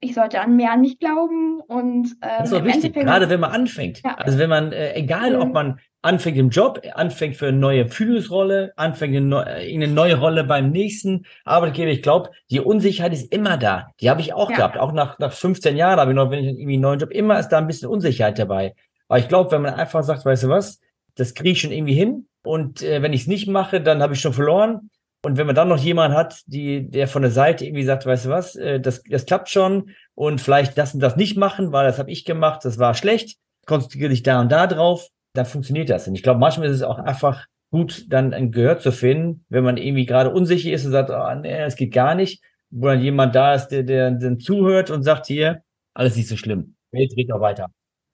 ich 0.00 0.14
sollte 0.14 0.40
an 0.40 0.56
mehr 0.56 0.72
an 0.72 0.82
mich 0.82 0.98
glauben 0.98 1.60
und 1.60 2.08
ähm, 2.22 2.30
das 2.38 2.48
ist 2.48 2.54
auch 2.54 2.64
wichtig, 2.64 2.84
Endeffekt 2.84 3.06
gerade 3.06 3.30
wenn 3.30 3.40
man 3.40 3.52
anfängt. 3.52 4.02
Ja. 4.04 4.14
Also 4.16 4.38
wenn 4.38 4.50
man, 4.50 4.72
äh, 4.72 4.94
egal 4.94 5.36
mhm. 5.36 5.42
ob 5.42 5.52
man 5.54 5.80
anfängt 6.02 6.36
im 6.36 6.50
Job, 6.50 6.80
anfängt 6.94 7.36
für 7.36 7.48
eine 7.48 7.56
neue 7.56 7.88
Führungsrolle, 7.88 8.72
anfängt 8.76 9.16
eine, 9.16 9.26
neue, 9.26 9.46
eine 9.46 9.88
neue 9.88 10.18
Rolle 10.18 10.44
beim 10.44 10.70
nächsten 10.70 11.24
Arbeitgeber, 11.44 11.90
ich 11.90 12.02
glaube, 12.02 12.30
die 12.50 12.60
Unsicherheit 12.60 13.12
ist 13.12 13.32
immer 13.32 13.56
da. 13.56 13.88
Die 14.00 14.08
habe 14.10 14.20
ich 14.20 14.32
auch 14.32 14.50
ja. 14.50 14.56
gehabt, 14.56 14.78
auch 14.78 14.92
nach, 14.92 15.18
nach 15.18 15.32
15 15.32 15.76
Jahren 15.76 15.98
habe 15.98 16.12
ich 16.12 16.16
noch, 16.16 16.30
wenn 16.30 16.44
ich 16.44 16.58
irgendwie 16.58 16.74
einen 16.74 16.82
neuen 16.82 17.00
Job, 17.00 17.10
immer 17.10 17.38
ist 17.38 17.48
da 17.48 17.58
ein 17.58 17.66
bisschen 17.66 17.88
Unsicherheit 17.88 18.38
dabei. 18.38 18.74
Aber 19.08 19.18
ich 19.18 19.28
glaube, 19.28 19.50
wenn 19.50 19.62
man 19.62 19.74
einfach 19.74 20.02
sagt, 20.02 20.24
weißt 20.24 20.44
du 20.44 20.48
was, 20.48 20.80
das 21.16 21.34
kriege 21.34 21.50
ich 21.50 21.60
schon 21.60 21.72
irgendwie 21.72 21.94
hin, 21.94 22.28
Und 22.44 22.82
äh, 22.82 23.02
wenn 23.02 23.12
ich 23.12 23.22
es 23.22 23.26
nicht 23.26 23.48
mache, 23.48 23.80
dann 23.80 24.02
habe 24.02 24.14
ich 24.14 24.20
schon 24.20 24.32
verloren. 24.32 24.90
Und 25.22 25.36
wenn 25.36 25.46
man 25.46 25.56
dann 25.56 25.68
noch 25.68 25.78
jemanden 25.78 26.16
hat, 26.16 26.42
die, 26.46 26.88
der 26.88 27.08
von 27.08 27.22
der 27.22 27.30
Seite 27.30 27.64
irgendwie 27.64 27.84
sagt, 27.84 28.06
weißt 28.06 28.26
du 28.26 28.30
was, 28.30 28.54
äh, 28.54 28.80
das, 28.80 29.02
das 29.02 29.26
klappt 29.26 29.48
schon 29.48 29.90
und 30.14 30.40
vielleicht 30.40 30.78
das 30.78 30.94
und 30.94 31.00
das 31.00 31.16
nicht 31.16 31.36
machen, 31.36 31.72
weil 31.72 31.86
das 31.86 31.98
habe 31.98 32.10
ich 32.10 32.24
gemacht, 32.24 32.64
das 32.64 32.78
war 32.78 32.94
schlecht, 32.94 33.38
konzentriere 33.66 34.10
dich 34.10 34.22
da 34.22 34.40
und 34.40 34.52
da 34.52 34.66
drauf, 34.66 35.08
dann 35.34 35.46
funktioniert 35.46 35.90
das. 35.90 36.06
Und 36.06 36.14
ich 36.14 36.22
glaube, 36.22 36.40
manchmal 36.40 36.68
ist 36.68 36.76
es 36.76 36.82
auch 36.82 36.98
einfach 36.98 37.46
gut, 37.70 38.06
dann 38.08 38.32
ein 38.32 38.52
Gehör 38.52 38.78
zu 38.78 38.92
finden, 38.92 39.44
wenn 39.48 39.64
man 39.64 39.76
irgendwie 39.76 40.06
gerade 40.06 40.30
unsicher 40.30 40.72
ist 40.72 40.86
und 40.86 40.92
sagt, 40.92 41.10
oh, 41.10 41.40
nee, 41.40 41.62
es 41.62 41.76
geht 41.76 41.92
gar 41.92 42.14
nicht, 42.14 42.42
wo 42.70 42.86
dann 42.86 43.00
jemand 43.00 43.34
da 43.34 43.54
ist, 43.54 43.68
der, 43.68 43.82
der 43.82 44.12
dann 44.12 44.38
zuhört 44.38 44.90
und 44.90 45.02
sagt 45.02 45.26
hier, 45.26 45.62
alles 45.94 46.16
nicht 46.16 46.28
so 46.28 46.36
schlimm. 46.36 46.76
Jetzt 46.92 47.16
geht 47.16 47.32
auch 47.32 47.40
weiter. 47.40 47.68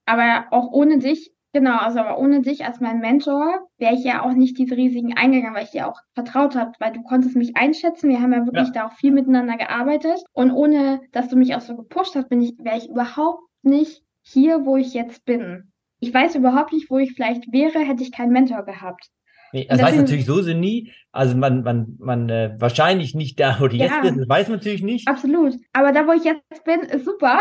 Aber 0.07 0.47
auch 0.51 0.73
ohne 0.73 0.99
dich 0.99 1.31
Genau, 1.55 1.77
also 1.77 2.01
aber 2.01 2.19
ohne 2.19 2.41
dich 2.41 2.65
als 2.65 2.81
mein 2.81 3.01
Mentor 3.01 3.69
wäre 3.77 3.95
ich 3.95 4.05
ja 4.05 4.23
auch 4.23 4.33
nicht 4.33 4.57
diese 4.57 4.77
Risiken 4.77 5.15
eingegangen, 5.15 5.55
weil 5.55 5.65
ich 5.65 5.71
dir 5.73 5.87
auch 5.87 6.01
vertraut 6.15 6.57
habe, 6.57 6.73
weil 6.79 6.93
du 6.93 7.03
konntest 7.03 7.37
mich 7.37 7.57
einschätzen. 7.57 8.09
Wir 8.09 8.23
haben 8.23 8.33
ja 8.33 8.47
wirklich 8.47 8.69
ja. 8.69 8.73
da 8.73 8.87
auch 8.87 8.93
viel 8.93 9.13
miteinander 9.13 9.59
gearbeitet. 9.59 10.25
Und 10.33 10.51
ohne, 10.51 11.03
dass 11.13 11.29
du 11.29 11.37
mich 11.37 11.55
auch 11.55 11.61
so 11.61 11.77
gepusht 11.77 12.15
hast, 12.15 12.31
bin 12.31 12.41
ich, 12.41 12.55
wäre 12.59 12.79
ich 12.79 12.89
überhaupt 12.89 13.43
nicht 13.63 14.03
hier, 14.23 14.65
wo 14.65 14.79
ich 14.79 14.95
jetzt 14.95 15.27
bin. 15.27 15.73
Ich 16.01 16.13
weiß 16.13 16.37
überhaupt 16.37 16.73
nicht, 16.73 16.91
wo 16.91 16.99
ich 16.99 17.13
vielleicht 17.13 17.53
wäre, 17.53 17.81
hätte 17.81 18.03
ich 18.03 18.13
keinen 18.13 18.33
Mentor 18.33 18.65
gehabt. 18.65 19.11
Nee, 19.53 19.67
das 19.69 19.83
weiß 19.83 19.97
natürlich 19.97 20.25
so 20.25 20.41
sind 20.41 20.61
nie. 20.61 20.93
Also 21.13 21.37
man, 21.37 21.63
man, 21.63 21.97
man 21.99 22.29
äh, 22.31 22.55
wahrscheinlich 22.59 23.15
nicht 23.15 23.39
da, 23.39 23.57
wo 23.61 23.69
die 23.69 23.77
ja, 23.77 23.87
jetzt 23.87 24.11
ist, 24.11 24.19
das 24.19 24.29
weiß 24.29 24.49
man 24.49 24.59
natürlich 24.59 24.83
nicht. 24.83 25.07
Absolut. 25.07 25.55
Aber 25.73 25.93
da, 25.93 26.07
wo 26.07 26.13
ich 26.13 26.25
jetzt 26.25 26.65
bin, 26.65 26.81
ist 26.81 27.05
super. 27.05 27.41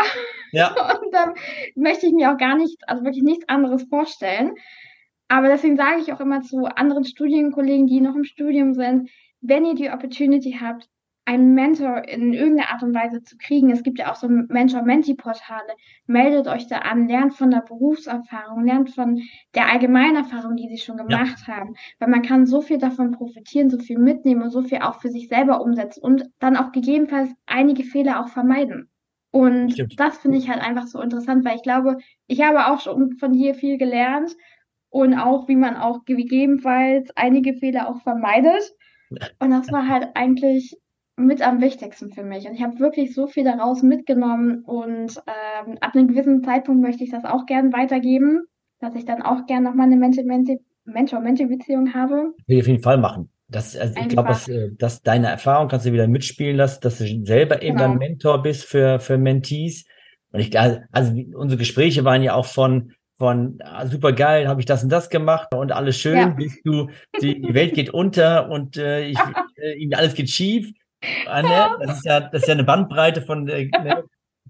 Ja. 0.52 0.68
Und 1.02 1.12
dann 1.12 1.32
möchte 1.74 2.06
ich 2.06 2.12
mir 2.12 2.32
auch 2.32 2.38
gar 2.38 2.56
nicht, 2.56 2.76
also 2.86 3.02
wirklich 3.04 3.24
nichts 3.24 3.48
anderes 3.48 3.84
vorstellen. 3.84 4.52
Aber 5.28 5.48
deswegen 5.48 5.78
sage 5.78 6.00
ich 6.02 6.12
auch 6.12 6.20
immer 6.20 6.42
zu 6.42 6.66
anderen 6.66 7.04
Studienkollegen, 7.04 7.86
die 7.86 8.00
noch 8.00 8.14
im 8.14 8.24
Studium 8.24 8.74
sind, 8.74 9.08
wenn 9.40 9.64
ihr 9.64 9.74
die 9.74 9.90
Opportunity 9.90 10.58
habt, 10.60 10.88
einen 11.24 11.54
Mentor 11.54 12.08
in 12.08 12.32
irgendeiner 12.32 12.70
Art 12.70 12.82
und 12.82 12.94
Weise 12.94 13.22
zu 13.22 13.36
kriegen. 13.38 13.70
Es 13.70 13.82
gibt 13.82 13.98
ja 13.98 14.10
auch 14.10 14.16
so 14.16 14.28
Mentor-Menti-Portale. 14.28 15.74
Meldet 16.06 16.48
euch 16.48 16.66
da 16.66 16.78
an, 16.78 17.06
lernt 17.06 17.34
von 17.34 17.50
der 17.50 17.60
Berufserfahrung, 17.60 18.64
lernt 18.64 18.90
von 18.90 19.22
der 19.54 19.70
Allgemeinerfahrung, 19.70 20.56
die 20.56 20.68
sie 20.68 20.78
schon 20.78 20.96
gemacht 20.96 21.44
ja. 21.46 21.56
haben. 21.56 21.74
Weil 22.00 22.08
man 22.08 22.22
kann 22.22 22.46
so 22.46 22.60
viel 22.60 22.78
davon 22.78 23.12
profitieren, 23.12 23.70
so 23.70 23.78
viel 23.78 23.98
mitnehmen 23.98 24.42
und 24.42 24.50
so 24.50 24.62
viel 24.62 24.78
auch 24.78 25.00
für 25.00 25.10
sich 25.10 25.28
selber 25.28 25.60
umsetzen 25.60 26.02
und 26.02 26.28
dann 26.40 26.56
auch 26.56 26.72
gegebenenfalls 26.72 27.30
einige 27.46 27.84
Fehler 27.84 28.20
auch 28.20 28.28
vermeiden. 28.28 28.88
Und 29.30 29.72
Stimmt. 29.72 29.98
das 29.98 30.18
finde 30.18 30.38
ich 30.38 30.50
halt 30.50 30.60
einfach 30.60 30.86
so 30.86 31.00
interessant, 31.00 31.44
weil 31.44 31.56
ich 31.56 31.62
glaube, 31.62 31.98
ich 32.26 32.42
habe 32.42 32.66
auch 32.66 32.80
schon 32.80 33.12
von 33.12 33.32
hier 33.32 33.54
viel 33.54 33.78
gelernt 33.78 34.36
und 34.90 35.14
auch, 35.14 35.48
wie 35.48 35.56
man 35.56 35.76
auch 35.76 36.04
gegebenenfalls 36.04 37.10
einige 37.16 37.54
Fehler 37.54 37.88
auch 37.88 38.02
vermeidet. 38.02 38.74
Und 39.38 39.50
das 39.50 39.70
war 39.72 39.88
halt 39.88 40.10
eigentlich 40.14 40.76
mit 41.16 41.42
am 41.42 41.60
wichtigsten 41.60 42.12
für 42.12 42.22
mich. 42.22 42.46
Und 42.46 42.54
ich 42.54 42.62
habe 42.62 42.78
wirklich 42.78 43.14
so 43.14 43.26
viel 43.26 43.44
daraus 43.44 43.82
mitgenommen 43.82 44.62
und 44.64 45.20
ähm, 45.26 45.78
ab 45.80 45.94
einem 45.94 46.08
gewissen 46.08 46.42
Zeitpunkt 46.42 46.82
möchte 46.82 47.04
ich 47.04 47.10
das 47.10 47.24
auch 47.24 47.46
gern 47.46 47.72
weitergeben, 47.72 48.44
dass 48.80 48.94
ich 48.94 49.04
dann 49.04 49.22
auch 49.22 49.46
gern 49.46 49.62
nochmal 49.62 49.86
eine 49.86 49.96
Mentor-Mentor-Beziehung 49.96 51.94
habe. 51.94 52.32
Will 52.46 52.56
ich 52.56 52.62
auf 52.62 52.68
jeden 52.68 52.82
Fall 52.82 52.98
machen. 52.98 53.30
Das, 53.48 53.76
also 53.76 53.94
ich 54.00 54.08
glaube, 54.08 54.28
dass, 54.28 54.48
äh, 54.48 54.70
dass 54.78 55.02
deine 55.02 55.28
Erfahrung 55.28 55.68
kannst 55.68 55.84
du 55.84 55.92
wieder 55.92 56.08
mitspielen 56.08 56.56
lassen, 56.56 56.80
dass 56.80 56.98
du 56.98 57.06
selber 57.24 57.62
eben 57.62 57.76
genau. 57.76 57.90
ein 57.90 57.98
Mentor 57.98 58.42
bist 58.42 58.64
für, 58.64 58.98
für 58.98 59.18
Mentees. 59.18 59.84
Und 60.32 60.40
ich, 60.40 60.58
also, 60.58 60.78
also 60.90 61.12
unsere 61.34 61.58
Gespräche 61.58 62.04
waren 62.04 62.22
ja 62.22 62.34
auch 62.34 62.46
von, 62.46 62.92
von 63.18 63.58
ah, 63.62 63.86
super 63.86 64.12
geil, 64.12 64.48
habe 64.48 64.60
ich 64.60 64.66
das 64.66 64.82
und 64.82 64.88
das 64.88 65.10
gemacht 65.10 65.54
und 65.54 65.70
alles 65.70 65.98
schön, 65.98 66.16
ja. 66.16 66.26
bis 66.28 66.62
du, 66.62 66.88
die, 67.20 67.42
die 67.42 67.54
Welt 67.54 67.74
geht 67.74 67.90
unter 67.90 68.48
und 68.48 68.78
äh, 68.78 69.04
ich, 69.04 69.18
äh, 69.56 69.94
alles 69.94 70.14
geht 70.14 70.30
schief. 70.30 70.72
Ah, 71.26 71.42
ne? 71.42 71.86
Das 71.86 71.98
ist 71.98 72.04
ja, 72.04 72.20
das 72.20 72.42
ist 72.42 72.48
ja 72.48 72.54
eine 72.54 72.64
Bandbreite 72.64 73.22
von, 73.22 73.48
äh, 73.48 73.66
ne? 73.66 74.04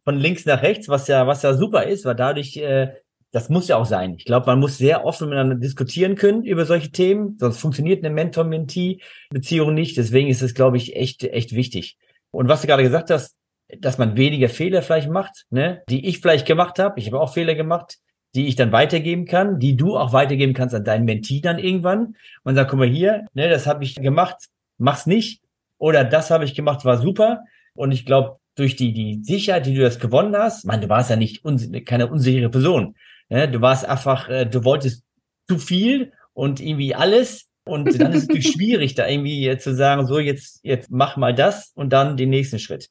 von 0.04 0.16
links 0.18 0.44
nach 0.46 0.62
rechts, 0.62 0.88
was 0.88 1.08
ja, 1.08 1.26
was 1.26 1.42
ja 1.42 1.54
super 1.54 1.84
ist, 1.84 2.04
weil 2.04 2.14
dadurch, 2.14 2.56
äh, 2.56 2.92
das 3.30 3.48
muss 3.48 3.68
ja 3.68 3.76
auch 3.76 3.86
sein. 3.86 4.14
Ich 4.18 4.26
glaube, 4.26 4.46
man 4.46 4.60
muss 4.60 4.76
sehr 4.76 5.04
offen 5.04 5.28
miteinander 5.28 5.56
diskutieren 5.56 6.16
können 6.16 6.44
über 6.44 6.66
solche 6.66 6.90
Themen, 6.90 7.36
sonst 7.38 7.58
funktioniert 7.58 8.04
eine 8.04 8.14
Mentor-Mentee-Beziehung 8.14 9.72
nicht. 9.72 9.96
Deswegen 9.96 10.28
ist 10.28 10.42
es, 10.42 10.54
glaube 10.54 10.76
ich, 10.76 10.96
echt, 10.96 11.24
echt 11.24 11.54
wichtig. 11.54 11.96
Und 12.30 12.48
was 12.48 12.60
du 12.60 12.66
gerade 12.66 12.82
gesagt 12.82 13.10
hast, 13.10 13.36
dass 13.78 13.96
man 13.96 14.16
weniger 14.18 14.50
Fehler 14.50 14.82
vielleicht 14.82 15.08
macht, 15.08 15.46
ne, 15.48 15.82
die 15.88 16.06
ich 16.06 16.20
vielleicht 16.20 16.46
gemacht 16.46 16.78
habe. 16.78 17.00
Ich 17.00 17.06
habe 17.06 17.20
auch 17.20 17.32
Fehler 17.32 17.54
gemacht, 17.54 17.96
die 18.34 18.48
ich 18.48 18.56
dann 18.56 18.72
weitergeben 18.72 19.24
kann, 19.24 19.58
die 19.58 19.76
du 19.76 19.96
auch 19.96 20.12
weitergeben 20.12 20.52
kannst 20.52 20.74
an 20.74 20.84
deinen 20.84 21.04
Mentee 21.04 21.40
dann 21.40 21.58
irgendwann 21.58 22.16
und 22.44 22.54
sag, 22.54 22.68
guck 22.68 22.78
mal 22.78 22.88
hier, 22.88 23.26
ne, 23.32 23.48
das 23.48 23.66
habe 23.66 23.84
ich 23.84 23.94
gemacht, 23.94 24.36
mach's 24.78 25.06
nicht 25.06 25.41
oder 25.82 26.04
das 26.04 26.30
habe 26.30 26.44
ich 26.44 26.54
gemacht, 26.54 26.84
war 26.84 26.98
super. 26.98 27.42
Und 27.74 27.90
ich 27.90 28.06
glaube, 28.06 28.36
durch 28.54 28.76
die, 28.76 28.92
die 28.92 29.18
Sicherheit, 29.24 29.66
die 29.66 29.74
du 29.74 29.80
das 29.80 29.98
gewonnen 29.98 30.36
hast, 30.36 30.64
man, 30.64 30.80
du 30.80 30.88
warst 30.88 31.10
ja 31.10 31.16
nicht 31.16 31.44
uns, 31.44 31.68
keine 31.84 32.06
unsichere 32.06 32.50
Person. 32.50 32.94
Ne? 33.28 33.48
Du 33.48 33.60
warst 33.60 33.84
einfach, 33.84 34.28
äh, 34.28 34.46
du 34.46 34.62
wolltest 34.62 35.02
zu 35.48 35.58
viel 35.58 36.12
und 36.34 36.60
irgendwie 36.60 36.94
alles. 36.94 37.48
Und 37.64 38.00
dann 38.00 38.12
ist 38.12 38.22
es 38.22 38.28
natürlich 38.28 38.52
schwierig, 38.56 38.94
da 38.94 39.08
irgendwie 39.08 39.58
zu 39.58 39.74
sagen, 39.74 40.06
so 40.06 40.20
jetzt, 40.20 40.60
jetzt 40.62 40.88
mach 40.92 41.16
mal 41.16 41.34
das 41.34 41.72
und 41.74 41.92
dann 41.92 42.16
den 42.16 42.30
nächsten 42.30 42.60
Schritt. 42.60 42.88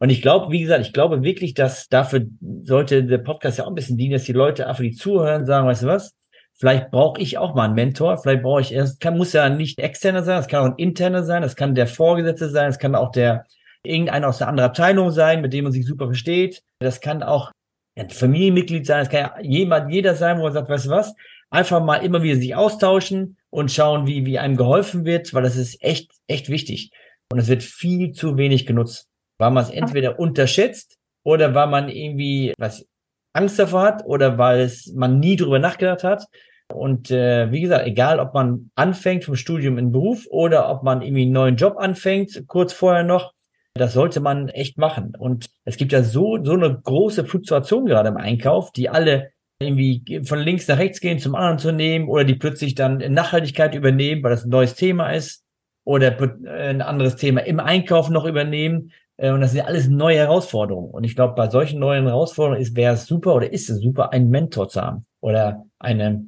Und 0.00 0.10
ich 0.10 0.20
glaube, 0.20 0.50
wie 0.50 0.62
gesagt, 0.62 0.84
ich 0.84 0.92
glaube 0.92 1.22
wirklich, 1.22 1.54
dass 1.54 1.86
dafür 1.86 2.26
sollte 2.62 3.04
der 3.04 3.18
Podcast 3.18 3.58
ja 3.58 3.64
auch 3.64 3.68
ein 3.68 3.76
bisschen 3.76 3.98
dienen, 3.98 4.14
dass 4.14 4.24
die 4.24 4.32
Leute 4.32 4.66
einfach 4.66 4.82
die 4.82 4.96
zuhören, 4.96 5.46
sagen, 5.46 5.68
weißt 5.68 5.84
du 5.84 5.86
was? 5.86 6.16
Vielleicht 6.62 6.92
brauche 6.92 7.20
ich 7.20 7.38
auch 7.38 7.56
mal 7.56 7.64
einen 7.64 7.74
Mentor. 7.74 8.18
Vielleicht 8.18 8.44
brauche 8.44 8.60
ich, 8.60 8.70
es 8.70 9.00
kann, 9.00 9.18
muss 9.18 9.32
ja 9.32 9.48
nicht 9.48 9.80
externer 9.80 10.22
sein, 10.22 10.38
es 10.38 10.46
kann 10.46 10.60
auch 10.60 10.66
ein 10.66 10.78
interner 10.78 11.24
sein, 11.24 11.42
es 11.42 11.56
kann 11.56 11.74
der 11.74 11.88
Vorgesetzte 11.88 12.50
sein, 12.50 12.70
es 12.70 12.78
kann 12.78 12.94
auch 12.94 13.10
der 13.10 13.46
irgendeiner 13.82 14.28
aus 14.28 14.40
einer 14.40 14.50
anderen 14.50 14.70
Abteilung 14.70 15.10
sein, 15.10 15.40
mit 15.40 15.52
dem 15.52 15.64
man 15.64 15.72
sich 15.72 15.84
super 15.84 16.06
versteht. 16.06 16.62
Das 16.78 17.00
kann 17.00 17.24
auch 17.24 17.50
ein 17.96 18.10
Familienmitglied 18.10 18.86
sein, 18.86 19.02
es 19.02 19.08
kann 19.08 19.20
ja 19.20 19.40
jemand, 19.40 19.92
jeder 19.92 20.14
sein, 20.14 20.38
wo 20.38 20.44
man 20.44 20.52
sagt, 20.52 20.68
weißt 20.68 20.86
du 20.86 20.90
was, 20.90 21.16
einfach 21.50 21.82
mal 21.82 21.96
immer 21.96 22.22
wieder 22.22 22.36
sich 22.36 22.54
austauschen 22.54 23.38
und 23.50 23.72
schauen, 23.72 24.06
wie, 24.06 24.24
wie 24.24 24.38
einem 24.38 24.56
geholfen 24.56 25.04
wird, 25.04 25.34
weil 25.34 25.42
das 25.42 25.56
ist 25.56 25.82
echt, 25.82 26.12
echt 26.28 26.48
wichtig. 26.48 26.92
Und 27.32 27.40
es 27.40 27.48
wird 27.48 27.64
viel 27.64 28.12
zu 28.12 28.36
wenig 28.36 28.66
genutzt, 28.66 29.08
weil 29.36 29.50
man 29.50 29.64
es 29.64 29.70
entweder 29.70 30.20
unterschätzt 30.20 30.96
oder 31.24 31.56
weil 31.56 31.66
man 31.66 31.88
irgendwie, 31.88 32.54
was 32.56 32.86
Angst 33.32 33.58
davor 33.58 33.82
hat 33.82 34.04
oder 34.04 34.38
weil 34.38 34.60
es 34.60 34.92
man 34.94 35.18
nie 35.18 35.34
drüber 35.34 35.58
nachgedacht 35.58 36.04
hat. 36.04 36.28
Und 36.72 37.10
äh, 37.10 37.50
wie 37.52 37.60
gesagt, 37.60 37.86
egal 37.86 38.18
ob 38.20 38.34
man 38.34 38.70
anfängt 38.74 39.24
vom 39.24 39.36
Studium 39.36 39.78
in 39.78 39.92
Beruf 39.92 40.26
oder 40.30 40.70
ob 40.70 40.82
man 40.82 41.02
irgendwie 41.02 41.22
einen 41.22 41.32
neuen 41.32 41.56
Job 41.56 41.76
anfängt, 41.78 42.44
kurz 42.46 42.72
vorher 42.72 43.04
noch, 43.04 43.32
das 43.74 43.94
sollte 43.94 44.20
man 44.20 44.48
echt 44.48 44.78
machen. 44.78 45.14
Und 45.18 45.46
es 45.64 45.76
gibt 45.76 45.92
ja 45.92 46.02
so, 46.02 46.42
so 46.42 46.52
eine 46.52 46.80
große 46.82 47.24
Fluktuation 47.24 47.86
gerade 47.86 48.10
im 48.10 48.16
Einkauf, 48.16 48.72
die 48.72 48.88
alle 48.88 49.30
irgendwie 49.60 50.22
von 50.24 50.40
links 50.40 50.68
nach 50.68 50.78
rechts 50.78 51.00
gehen 51.00 51.18
zum 51.18 51.34
anderen 51.34 51.58
zu 51.58 51.72
nehmen 51.72 52.08
oder 52.08 52.24
die 52.24 52.34
plötzlich 52.34 52.74
dann 52.74 52.98
Nachhaltigkeit 52.98 53.74
übernehmen, 53.74 54.22
weil 54.22 54.32
das 54.32 54.44
ein 54.44 54.50
neues 54.50 54.74
Thema 54.74 55.12
ist 55.12 55.44
oder 55.84 56.16
ein 56.48 56.82
anderes 56.82 57.16
Thema 57.16 57.40
im 57.40 57.60
Einkauf 57.60 58.10
noch 58.10 58.24
übernehmen. 58.24 58.92
Äh, 59.16 59.30
und 59.30 59.40
das 59.40 59.52
sind 59.52 59.60
ja 59.60 59.66
alles 59.66 59.88
neue 59.88 60.18
Herausforderungen. 60.18 60.90
Und 60.90 61.04
ich 61.04 61.14
glaube, 61.14 61.34
bei 61.34 61.48
solchen 61.48 61.78
neuen 61.78 62.06
Herausforderungen 62.06 62.76
wäre 62.76 62.94
es 62.94 63.06
super 63.06 63.34
oder 63.34 63.52
ist 63.52 63.70
es 63.70 63.80
super, 63.80 64.12
einen 64.12 64.30
Mentor 64.30 64.68
zu 64.68 64.80
haben 64.80 65.06
oder 65.20 65.64
eine 65.78 66.26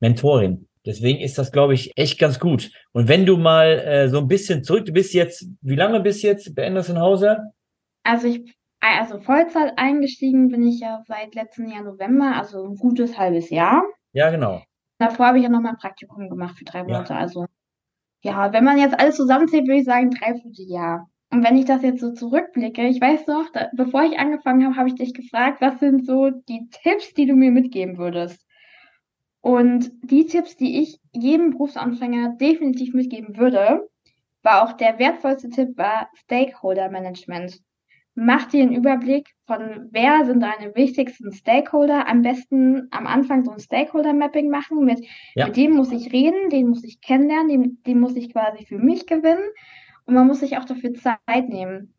Mentorin. 0.00 0.68
Deswegen 0.84 1.20
ist 1.20 1.36
das, 1.36 1.50
glaube 1.50 1.74
ich, 1.74 1.92
echt 1.96 2.18
ganz 2.18 2.38
gut. 2.38 2.70
Und 2.92 3.08
wenn 3.08 3.26
du 3.26 3.36
mal 3.36 3.80
äh, 3.80 4.08
so 4.08 4.18
ein 4.18 4.28
bisschen 4.28 4.62
zurück, 4.62 4.84
du 4.84 4.92
bist 4.92 5.14
jetzt, 5.14 5.48
wie 5.60 5.74
lange 5.74 6.00
bist 6.00 6.22
du 6.22 6.28
jetzt 6.28 6.54
bei 6.54 6.66
Anderson 6.66 7.00
Hauser? 7.00 7.52
Also 8.04 8.28
ich, 8.28 8.56
also 8.80 9.18
Vollzeit 9.18 9.72
eingestiegen 9.76 10.48
bin 10.48 10.64
ich 10.66 10.80
ja 10.80 11.02
seit 11.08 11.34
letzten 11.34 11.68
Jahr 11.68 11.82
November, 11.82 12.36
also 12.36 12.64
ein 12.64 12.76
gutes 12.76 13.18
halbes 13.18 13.50
Jahr. 13.50 13.82
Ja, 14.12 14.30
genau. 14.30 14.62
Davor 14.98 15.26
habe 15.26 15.38
ich 15.38 15.44
ja 15.44 15.50
noch 15.50 15.60
mal 15.60 15.70
ein 15.70 15.76
Praktikum 15.76 16.28
gemacht 16.30 16.56
für 16.56 16.64
drei 16.64 16.84
Monate. 16.84 17.14
Ja. 17.14 17.18
Also 17.18 17.46
ja, 18.22 18.52
wenn 18.52 18.64
man 18.64 18.78
jetzt 18.78 18.98
alles 18.98 19.16
zusammenzählt, 19.16 19.66
würde 19.66 19.80
ich 19.80 19.84
sagen, 19.84 20.10
drei 20.10 20.34
Jahr. 20.68 21.10
Und 21.32 21.44
wenn 21.44 21.56
ich 21.56 21.64
das 21.64 21.82
jetzt 21.82 22.00
so 22.00 22.12
zurückblicke, 22.12 22.86
ich 22.86 23.00
weiß 23.00 23.26
noch, 23.26 23.50
da, 23.52 23.68
bevor 23.76 24.04
ich 24.04 24.18
angefangen 24.18 24.64
habe, 24.64 24.76
habe 24.76 24.88
ich 24.88 24.94
dich 24.94 25.12
gefragt, 25.12 25.60
was 25.60 25.80
sind 25.80 26.06
so 26.06 26.30
die 26.30 26.68
Tipps, 26.70 27.12
die 27.14 27.26
du 27.26 27.34
mir 27.34 27.50
mitgeben 27.50 27.98
würdest? 27.98 28.45
Und 29.46 29.92
die 30.02 30.26
Tipps, 30.26 30.56
die 30.56 30.82
ich 30.82 30.98
jedem 31.12 31.50
Berufsanfänger 31.50 32.30
definitiv 32.30 32.94
mitgeben 32.94 33.36
würde, 33.36 33.88
war 34.42 34.64
auch 34.64 34.72
der 34.72 34.98
wertvollste 34.98 35.50
Tipp, 35.50 35.78
war 35.78 36.08
Stakeholder 36.16 36.90
Management. 36.90 37.60
Mach 38.16 38.46
dir 38.46 38.62
einen 38.62 38.74
Überblick 38.74 39.28
von, 39.46 39.86
wer 39.92 40.24
sind 40.24 40.40
deine 40.40 40.74
wichtigsten 40.74 41.30
Stakeholder. 41.30 42.08
Am 42.08 42.22
besten 42.22 42.88
am 42.90 43.06
Anfang 43.06 43.44
so 43.44 43.52
ein 43.52 43.60
Stakeholder-Mapping 43.60 44.50
machen 44.50 44.84
mit, 44.84 45.06
ja. 45.36 45.46
mit 45.46 45.56
dem 45.56 45.74
muss 45.74 45.92
ich 45.92 46.12
reden, 46.12 46.50
den 46.50 46.66
muss 46.66 46.82
ich 46.82 47.00
kennenlernen, 47.00 47.48
den, 47.48 47.82
den 47.86 48.00
muss 48.00 48.16
ich 48.16 48.32
quasi 48.32 48.66
für 48.66 48.78
mich 48.78 49.06
gewinnen. 49.06 49.46
Und 50.06 50.14
man 50.14 50.26
muss 50.26 50.40
sich 50.40 50.58
auch 50.58 50.64
dafür 50.64 50.92
Zeit 50.94 51.48
nehmen. 51.48 51.94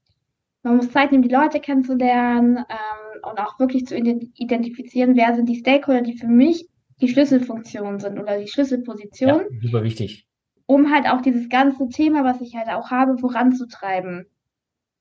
Man 0.64 0.76
muss 0.76 0.92
Zeit 0.92 1.14
nehmen, 1.14 1.24
die 1.24 1.34
Leute 1.34 1.62
kennenzulernen 1.62 2.58
ähm, 2.58 3.22
und 3.24 3.40
auch 3.40 3.58
wirklich 3.58 3.86
zu 3.86 3.96
identifizieren, 3.96 5.16
wer 5.16 5.34
sind 5.34 5.48
die 5.48 5.56
Stakeholder, 5.56 6.02
die 6.02 6.18
für 6.18 6.28
mich 6.28 6.68
die 7.02 7.08
Schlüsselfunktionen 7.08 8.00
sind 8.00 8.20
oder 8.20 8.40
die 8.40 8.48
Schlüsselpositionen. 8.48 9.48
Ja, 9.52 9.60
super 9.62 9.84
wichtig. 9.84 10.28
Um 10.66 10.92
halt 10.92 11.08
auch 11.08 11.22
dieses 11.22 11.50
ganze 11.50 11.88
Thema, 11.90 12.24
was 12.24 12.42
ich 12.42 12.56
halt 12.56 12.68
auch 12.70 12.92
habe, 12.92 13.18
voranzutreiben. 13.18 14.26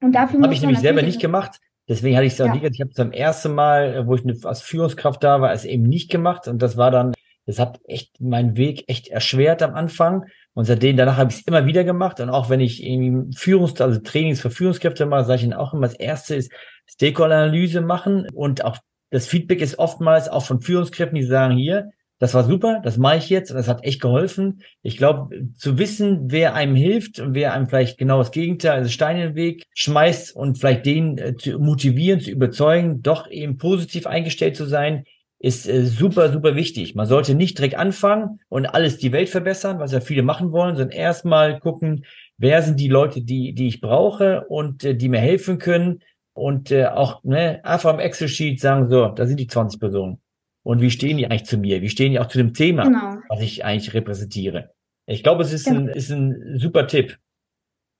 Und 0.01 0.13
dafür 0.13 0.41
habe 0.43 0.55
ich 0.55 0.61
nämlich 0.61 0.79
selber 0.79 1.03
nicht 1.03 1.21
gemacht. 1.21 1.59
Deswegen 1.89 2.17
hatte 2.17 2.27
ich 2.27 2.35
es 2.35 2.41
auch 2.41 2.47
ja. 2.47 2.55
nicht. 2.55 2.75
Ich 2.75 2.81
habe 2.81 2.91
es 2.91 2.97
beim 2.97 3.13
ersten 3.13 3.55
Mal, 3.55 3.95
äh, 3.95 4.07
wo 4.07 4.15
ich 4.15 4.45
als 4.45 4.63
Führungskraft 4.63 5.23
da 5.23 5.41
war, 5.41 5.53
es 5.53 5.65
eben 5.65 5.85
nicht 5.85 6.11
gemacht. 6.11 6.49
Und 6.49 6.61
das 6.61 6.77
war 6.77 6.91
dann, 6.91 7.15
das 7.47 7.59
hat 7.59 7.81
echt 7.87 8.21
meinen 8.21 8.57
Weg 8.57 8.85
echt 8.89 9.09
erschwert 9.09 9.63
am 9.63 9.75
Anfang. 9.75 10.25
Und 10.55 10.65
seitdem, 10.65 10.97
danach 10.97 11.17
habe 11.17 11.31
ich 11.31 11.39
es 11.39 11.47
immer 11.47 11.67
wieder 11.67 11.85
gemacht. 11.85 12.21
Und 12.21 12.31
auch 12.31 12.51
wenn 12.51 12.61
ich 12.61 12.83
irgendwie 12.85 13.37
Führungs-, 13.37 13.81
also 13.81 14.01
Trainings 14.01 14.41
für 14.41 14.51
Führungskräfte 14.51 15.07
mache, 15.07 15.25
sage 15.25 15.39
ich 15.39 15.45
ihnen 15.45 15.53
auch 15.53 15.75
immer, 15.75 15.87
das 15.87 15.95
erste 15.95 16.35
ist 16.35 16.53
Stakeholder-Analyse 16.89 17.81
machen. 17.81 18.29
Und 18.35 18.65
auch 18.65 18.79
das 19.11 19.27
Feedback 19.27 19.61
ist 19.61 19.79
oftmals 19.79 20.29
auch 20.29 20.45
von 20.45 20.61
Führungskräften, 20.61 21.17
die 21.17 21.25
sagen, 21.25 21.57
hier, 21.57 21.91
das 22.19 22.33
war 22.33 22.45
super, 22.45 22.81
das 22.83 22.97
mache 22.97 23.19
ich 23.19 23.29
jetzt 23.29 23.53
das 23.53 23.69
hat 23.69 23.85
echt 23.85 24.01
geholfen. 24.01 24.63
Ich 24.83 24.97
glaube, 24.97 25.49
zu 25.55 25.79
wissen, 25.79 26.31
wer 26.31 26.55
einem 26.55 26.75
hilft 26.75 27.21
und 27.21 27.35
wer 27.35 27.53
einem 27.53 27.69
vielleicht 27.69 27.99
genau 27.99 28.19
das 28.19 28.31
Gegenteil, 28.31 28.73
also 28.73 28.89
Stein 28.89 29.17
in 29.17 29.23
den 29.23 29.35
Weg 29.35 29.65
schmeißt 29.75 30.35
und 30.35 30.59
vielleicht 30.59 30.87
den 30.87 31.19
äh, 31.19 31.37
zu 31.37 31.59
motivieren, 31.59 32.21
zu 32.21 32.31
überzeugen, 32.31 33.03
doch 33.03 33.31
eben 33.31 33.59
positiv 33.59 34.07
eingestellt 34.07 34.57
zu 34.57 34.65
sein, 34.65 35.05
ist 35.39 35.69
äh, 35.69 35.85
super, 35.85 36.33
super 36.33 36.57
wichtig. 36.57 36.95
Man 36.95 37.07
sollte 37.07 37.35
nicht 37.35 37.59
direkt 37.59 37.77
anfangen 37.77 38.41
und 38.49 38.65
alles 38.65 38.97
die 38.97 39.13
Welt 39.13 39.29
verbessern, 39.29 39.79
was 39.79 39.93
ja 39.93 40.01
viele 40.01 40.23
machen 40.23 40.53
wollen, 40.53 40.77
sondern 40.77 40.97
erstmal 40.97 41.61
gucken, 41.61 42.07
wer 42.39 42.63
sind 42.63 42.81
die 42.81 42.89
Leute, 42.89 43.21
die, 43.21 43.53
die 43.53 43.69
ich 43.69 43.83
brauche 43.83 44.47
und 44.49 44.85
äh, 44.85 44.95
die 44.95 45.11
mir 45.11 45.21
helfen 45.21 45.59
können 45.59 46.01
und 46.37 46.71
äh, 46.71 46.87
auch 46.87 47.25
ne, 47.25 47.65
einfach 47.65 47.91
am 47.91 47.99
Excel-Sheet 47.99 48.61
sagen, 48.61 48.89
so, 48.89 49.09
da 49.09 49.27
sind 49.27 49.41
die 49.41 49.47
20 49.47 49.81
Personen 49.81 50.21
und 50.63 50.81
wie 50.81 50.91
stehen 50.91 51.17
die 51.17 51.27
eigentlich 51.27 51.47
zu 51.47 51.59
mir? 51.59 51.81
Wie 51.81 51.89
stehen 51.89 52.13
die 52.13 52.21
auch 52.21 52.27
zu 52.27 52.39
dem 52.39 52.53
Thema, 52.53 52.85
genau. 52.85 53.17
was 53.29 53.41
ich 53.41 53.65
eigentlich 53.65 53.95
repräsentiere? 53.95 54.71
Ich 55.07 55.23
glaube, 55.23 55.43
es 55.43 55.53
ist, 55.53 55.67
ja. 55.67 55.73
ein, 55.73 55.89
ist 55.89 56.11
ein 56.11 56.59
super 56.59 56.87
Tipp. 56.87 57.19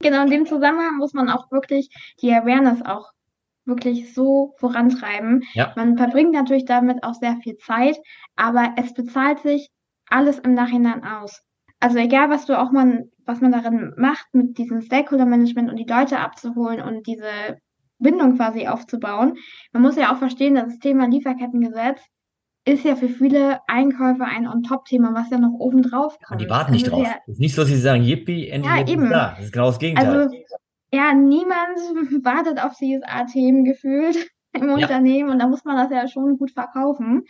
Genau, 0.01 0.25
in 0.25 0.31
dem 0.31 0.47
Zusammenhang 0.47 0.99
muss 0.99 1.15
man 1.15 1.31
auch 1.31 1.51
wirklich 1.51 1.89
die 2.21 2.33
Awareness 2.33 2.83
auch 2.85 3.13
wirklich 3.65 4.13
so 4.13 4.55
vorantreiben. 4.59 5.45
Ja. 5.55 5.73
Man 5.77 5.97
verbringt 5.97 6.33
natürlich 6.33 6.67
damit 6.67 7.03
auch 7.03 7.15
sehr 7.15 7.37
viel 7.43 7.57
Zeit, 7.57 7.97
aber 8.37 8.75
es 8.77 8.93
bezahlt 8.93 9.41
sich 9.41 9.71
alles 10.09 10.39
im 10.41 10.55
Nachhinein 10.55 11.05
aus. 11.05 11.43
Also 11.81 11.99
egal, 11.99 12.31
was 12.31 12.47
du 12.47 12.59
auch 12.59 12.71
man, 12.71 13.11
was 13.25 13.41
man 13.41 13.53
darin 13.53 13.95
macht, 13.97 14.27
mit 14.33 14.59
diesem 14.59 14.83
Stakeholder-Management 14.83 15.71
und 15.71 15.77
die 15.77 15.91
Leute 15.91 16.19
abzuholen 16.19 16.81
und 16.81 17.07
diese 17.07 17.59
Bindung 17.99 18.37
quasi 18.37 18.67
aufzubauen. 18.67 19.35
Man 19.73 19.83
muss 19.83 19.97
ja 19.97 20.13
auch 20.13 20.19
verstehen, 20.19 20.55
dass 20.55 20.67
das 20.67 20.79
Thema 20.79 21.09
Lieferkettengesetz 21.09 22.01
ist 22.67 22.85
ja 22.85 22.97
für 22.97 23.09
viele 23.09 23.61
Einkäufer 23.69 24.25
ein 24.25 24.49
On-Top-Thema, 24.49 25.15
was 25.15 25.31
ja 25.31 25.39
noch 25.39 25.53
oben 25.53 25.83
drauf 25.83 26.19
kommt. 26.27 26.41
die 26.41 26.51
warten 26.51 26.73
nicht 26.73 26.87
also 26.87 26.97
drauf. 26.97 27.07
Ja, 27.07 27.33
ist 27.33 27.39
nicht 27.39 27.55
so, 27.55 27.63
dass 27.63 27.71
sie 27.71 27.77
sagen, 27.77 28.03
yippie, 28.03 28.49
endlich 28.49 28.75
ja, 28.75 28.87
eben. 28.89 29.09
da. 29.09 29.35
Das 29.37 29.45
ist 29.47 29.53
genau 29.53 29.67
das 29.67 29.79
Gegenteil. 29.79 30.07
Also, 30.09 30.37
ja, 30.93 31.15
niemand 31.15 31.79
wartet 32.25 32.61
auf 32.61 32.75
CSA-Themen 32.75 33.65
gefühlt 33.65 34.17
im 34.53 34.69
ja. 34.69 34.75
Unternehmen 34.75 35.31
und 35.31 35.39
da 35.39 35.47
muss 35.47 35.65
man 35.65 35.77
das 35.77 35.91
ja 35.91 36.09
schon 36.09 36.39
gut 36.39 36.51
verkaufen. 36.51 37.23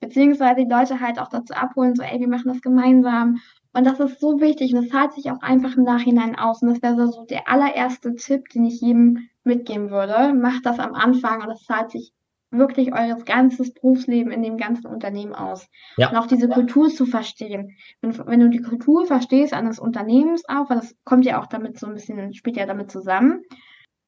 Beziehungsweise 0.00 0.64
die 0.64 0.70
Leute 0.70 1.00
halt 1.00 1.18
auch 1.18 1.28
dazu 1.28 1.54
abholen, 1.54 1.96
so, 1.96 2.02
ey, 2.02 2.20
wir 2.20 2.28
machen 2.28 2.52
das 2.52 2.62
gemeinsam. 2.62 3.40
Und 3.72 3.84
das 3.84 3.98
ist 3.98 4.20
so 4.20 4.40
wichtig 4.40 4.72
und 4.72 4.84
das 4.84 4.90
zahlt 4.90 5.14
sich 5.14 5.32
auch 5.32 5.40
einfach 5.42 5.76
im 5.76 5.82
Nachhinein 5.82 6.36
aus. 6.36 6.62
Und 6.62 6.68
das 6.68 6.82
wäre 6.82 7.10
so 7.10 7.24
der 7.24 7.48
allererste 7.48 8.14
Tipp, 8.14 8.48
den 8.54 8.64
ich 8.64 8.80
jedem 8.80 9.28
mitgeben 9.44 9.90
würde. 9.90 10.34
Macht 10.34 10.66
das 10.66 10.78
am 10.78 10.94
Anfang 10.94 11.42
und 11.42 11.48
das 11.48 11.64
zahlt 11.64 11.90
sich 11.90 12.12
wirklich 12.50 12.92
eures 12.92 13.24
ganzes 13.24 13.74
Berufsleben 13.74 14.32
in 14.32 14.42
dem 14.42 14.56
ganzen 14.56 14.86
Unternehmen 14.86 15.34
aus. 15.34 15.68
Ja. 15.96 16.10
Und 16.10 16.16
auch 16.16 16.26
diese 16.26 16.48
Kultur 16.48 16.88
zu 16.88 17.06
verstehen. 17.06 17.76
Wenn, 18.00 18.16
wenn 18.26 18.40
du 18.40 18.48
die 18.48 18.62
Kultur 18.62 19.06
verstehst 19.06 19.52
eines 19.52 19.78
Unternehmens 19.78 20.44
auch, 20.48 20.70
weil 20.70 20.78
das 20.78 20.94
kommt 21.04 21.24
ja 21.24 21.40
auch 21.40 21.46
damit 21.46 21.78
so 21.78 21.86
ein 21.86 21.94
bisschen, 21.94 22.32
spielt 22.34 22.56
ja 22.56 22.66
damit 22.66 22.90
zusammen, 22.90 23.42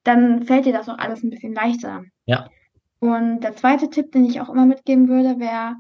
dann 0.05 0.45
fällt 0.45 0.67
dir 0.67 0.73
das 0.73 0.89
auch 0.89 0.99
alles 0.99 1.23
ein 1.23 1.31
bisschen 1.31 1.55
leichter. 1.55 2.05
Ja. 2.27 2.49
Und 3.01 3.41
der 3.41 3.57
zweite 3.57 3.91
Tipp, 3.91 4.13
den 4.13 4.25
ich 4.25 4.41
auch 4.41 4.49
immer 4.49 4.67
mitgeben 4.67 5.09
würde, 5.09 5.39
wäre, 5.39 5.75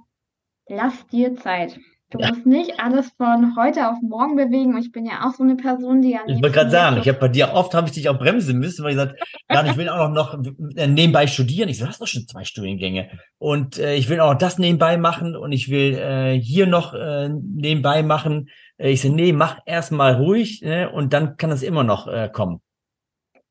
lass 0.68 1.06
dir 1.06 1.36
Zeit. 1.36 1.78
Du 2.10 2.20
ja. 2.20 2.28
musst 2.28 2.46
nicht 2.46 2.78
alles 2.78 3.10
von 3.16 3.56
heute 3.56 3.88
auf 3.88 3.98
morgen 4.00 4.36
bewegen. 4.36 4.74
Und 4.74 4.80
ich 4.80 4.92
bin 4.92 5.06
ja 5.06 5.26
auch 5.26 5.34
so 5.34 5.42
eine 5.42 5.56
Person, 5.56 6.02
die 6.02 6.12
ja 6.12 6.20
Ich 6.26 6.40
wollte 6.40 6.52
gerade 6.52 6.70
sagen, 6.70 6.98
ich 6.98 7.08
habe 7.08 7.18
bei 7.18 7.28
dir 7.28 7.52
oft 7.52 7.74
habe 7.74 7.88
ich 7.88 7.94
dich 7.94 8.08
auch 8.08 8.18
bremsen 8.18 8.58
müssen, 8.58 8.84
weil 8.84 8.92
ich 8.92 8.96
gesagt, 8.96 9.20
ja, 9.50 9.64
ich 9.66 9.76
will 9.76 9.88
auch 9.88 10.08
noch, 10.08 10.38
noch 10.38 10.44
äh, 10.76 10.86
nebenbei 10.86 11.26
studieren. 11.26 11.68
Ich 11.68 11.78
so, 11.78 11.84
du 11.84 11.88
hast 11.88 12.00
doch 12.00 12.06
schon 12.06 12.28
zwei 12.28 12.44
Studiengänge 12.44 13.10
und 13.38 13.78
äh, 13.78 13.96
ich 13.96 14.08
will 14.08 14.20
auch 14.20 14.34
das 14.34 14.58
nebenbei 14.58 14.98
machen 14.98 15.34
und 15.34 15.50
ich 15.50 15.68
will 15.68 15.94
äh, 15.94 16.40
hier 16.40 16.66
noch 16.66 16.94
äh, 16.94 17.28
nebenbei 17.28 18.04
machen. 18.04 18.50
Äh, 18.76 18.90
ich 18.90 19.02
so, 19.02 19.08
nee, 19.08 19.32
mach 19.32 19.58
erstmal 19.66 20.14
ruhig 20.14 20.62
ne, 20.62 20.88
und 20.88 21.12
dann 21.12 21.36
kann 21.36 21.50
es 21.50 21.64
immer 21.64 21.82
noch 21.82 22.06
äh, 22.06 22.30
kommen. 22.32 22.60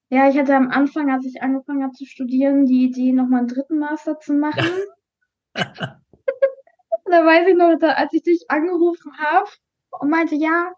Ja, 0.10 0.30
ich 0.30 0.38
hatte 0.38 0.56
am 0.56 0.70
Anfang, 0.70 1.12
als 1.12 1.26
ich 1.26 1.42
angefangen 1.42 1.84
habe 1.84 1.92
zu 1.92 2.06
studieren, 2.06 2.66
die 2.66 2.86
Idee, 2.86 3.12
nochmal 3.12 3.40
einen 3.40 3.48
dritten 3.50 3.80
Master 3.80 4.18
zu 4.18 4.34
machen. 4.34 4.66
Ja. 7.08 7.20
da 7.20 7.26
weiß 7.26 7.48
ich 7.48 7.56
noch, 7.56 7.80
als 7.82 8.14
ich 8.14 8.24
dich 8.24 8.46
angerufen 8.50 9.12
habe 9.18 9.50
und 10.00 10.10
meinte, 10.10 10.36
ja, 10.36 10.72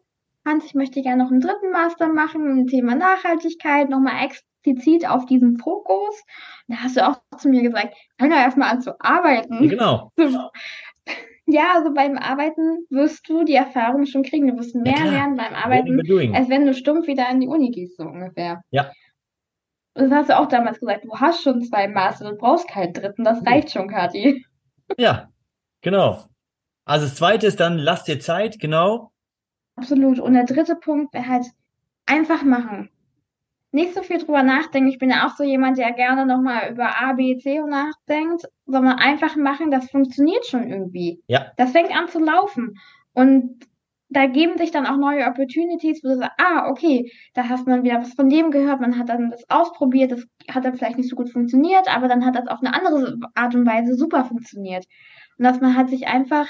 Hans, 0.46 0.66
ich 0.66 0.76
möchte 0.76 1.02
gerne 1.02 1.24
noch 1.24 1.32
einen 1.32 1.42
dritten 1.42 1.72
Master 1.72 2.08
machen 2.08 2.60
im 2.60 2.68
Thema 2.68 2.96
Nachhaltigkeit, 2.96 3.90
nochmal 3.90 4.26
explizit 4.26 5.08
auf 5.08 5.26
diesen 5.26 5.58
Fokus. 5.58 6.24
da 6.68 6.78
hast 6.78 6.96
du 6.96 7.06
auch 7.06 7.18
zu 7.38 7.50
mir 7.50 7.62
gesagt, 7.62 7.94
fang 8.18 8.30
doch 8.30 8.38
erstmal 8.38 8.72
an 8.72 8.82
zu 8.82 9.00
arbeiten. 9.00 9.68
Genau. 9.68 10.12
Ja, 11.50 11.76
also 11.76 11.94
beim 11.94 12.18
Arbeiten 12.18 12.86
wirst 12.90 13.30
du 13.30 13.46
die 13.46 13.56
Erfahrung 13.56 14.06
schon 14.06 14.24
kriegen. 14.24 14.48
Du 14.48 14.58
wirst 14.58 14.76
mehr 14.76 14.98
ja, 14.98 15.06
lernen 15.06 15.38
beim 15.38 15.54
Arbeiten, 15.54 16.02
als 16.36 16.50
wenn 16.50 16.66
du 16.66 16.74
stumpf 16.74 17.08
wieder 17.08 17.30
in 17.30 17.40
die 17.40 17.48
Uni 17.48 17.72
gehst, 17.72 17.96
so 17.96 18.04
ungefähr. 18.04 18.62
Ja. 18.70 18.92
Und 19.94 20.10
das 20.10 20.12
hast 20.12 20.30
du 20.30 20.38
auch 20.38 20.48
damals 20.48 20.80
gesagt, 20.80 21.06
du 21.06 21.12
hast 21.18 21.42
schon 21.42 21.62
zwei 21.62 21.88
Master, 21.88 22.32
du 22.32 22.38
brauchst 22.38 22.68
keinen 22.68 22.92
dritten, 22.92 23.24
das 23.24 23.46
reicht 23.46 23.72
schon, 23.72 23.88
Kathi. 23.88 24.46
Ja, 24.98 25.30
Genau. 25.88 26.26
Also 26.84 27.06
das 27.06 27.16
zweite 27.16 27.48
ist 27.48 27.62
dann, 27.62 27.78
lass 27.78 28.04
dir 28.04 28.20
Zeit, 28.20 28.60
genau. 28.60 29.14
Absolut. 29.78 30.20
Und 30.20 30.34
der 30.34 30.44
dritte 30.44 30.76
Punkt 30.76 31.14
wäre 31.14 31.26
halt 31.26 31.46
einfach 32.06 32.44
machen. 32.44 32.90
Nicht 33.72 33.94
so 33.94 34.04
viel 34.04 34.18
drüber 34.18 34.44
nachdenken. 34.44 34.90
Ich 34.90 34.98
bin 34.98 35.10
ja 35.10 35.26
auch 35.26 35.38
so 35.38 35.46
jemand, 35.46 35.78
der 35.78 35.94
gerne 35.94 36.26
nochmal 36.26 36.74
über 36.74 37.02
A, 37.02 37.14
B, 37.14 37.38
C 37.38 37.62
nachdenkt, 37.62 38.50
sondern 38.66 39.00
einfach 39.00 39.38
machen, 39.38 39.72
das 39.72 39.90
funktioniert 39.90 40.46
schon 40.46 40.68
irgendwie. 40.68 41.22
Ja. 41.28 41.54
Das 41.56 41.72
fängt 41.72 41.98
an 41.98 42.10
zu 42.10 42.20
laufen. 42.20 42.78
Und 43.14 43.66
da 44.10 44.26
geben 44.26 44.58
sich 44.58 44.72
dann 44.72 44.88
auch 44.88 44.98
neue 44.98 45.26
Opportunities, 45.26 46.04
wo 46.04 46.10
du 46.10 46.18
sagst, 46.18 46.38
ah, 46.38 46.68
okay, 46.70 47.10
da 47.34 47.48
hast 47.48 47.66
man 47.66 47.84
wieder 47.84 48.02
was 48.02 48.14
von 48.14 48.30
dem 48.30 48.52
gehört, 48.52 48.82
man 48.82 48.98
hat 48.98 49.08
dann 49.08 49.32
das 49.32 49.50
ausprobiert, 49.50 50.12
das 50.12 50.28
hat 50.54 50.66
dann 50.66 50.76
vielleicht 50.76 50.98
nicht 50.98 51.10
so 51.10 51.16
gut 51.16 51.32
funktioniert, 51.32 51.88
aber 51.88 52.10
dann 52.10 52.26
hat 52.26 52.36
das 52.36 52.48
auf 52.48 52.60
eine 52.60 52.74
andere 52.74 53.18
Art 53.36 53.56
und 53.56 53.66
Weise 53.66 53.96
super 53.96 54.26
funktioniert. 54.26 54.86
Und 55.38 55.46
dass 55.46 55.62
man 55.62 55.76
halt 55.76 55.90
sich 55.90 56.08
einfach 56.08 56.48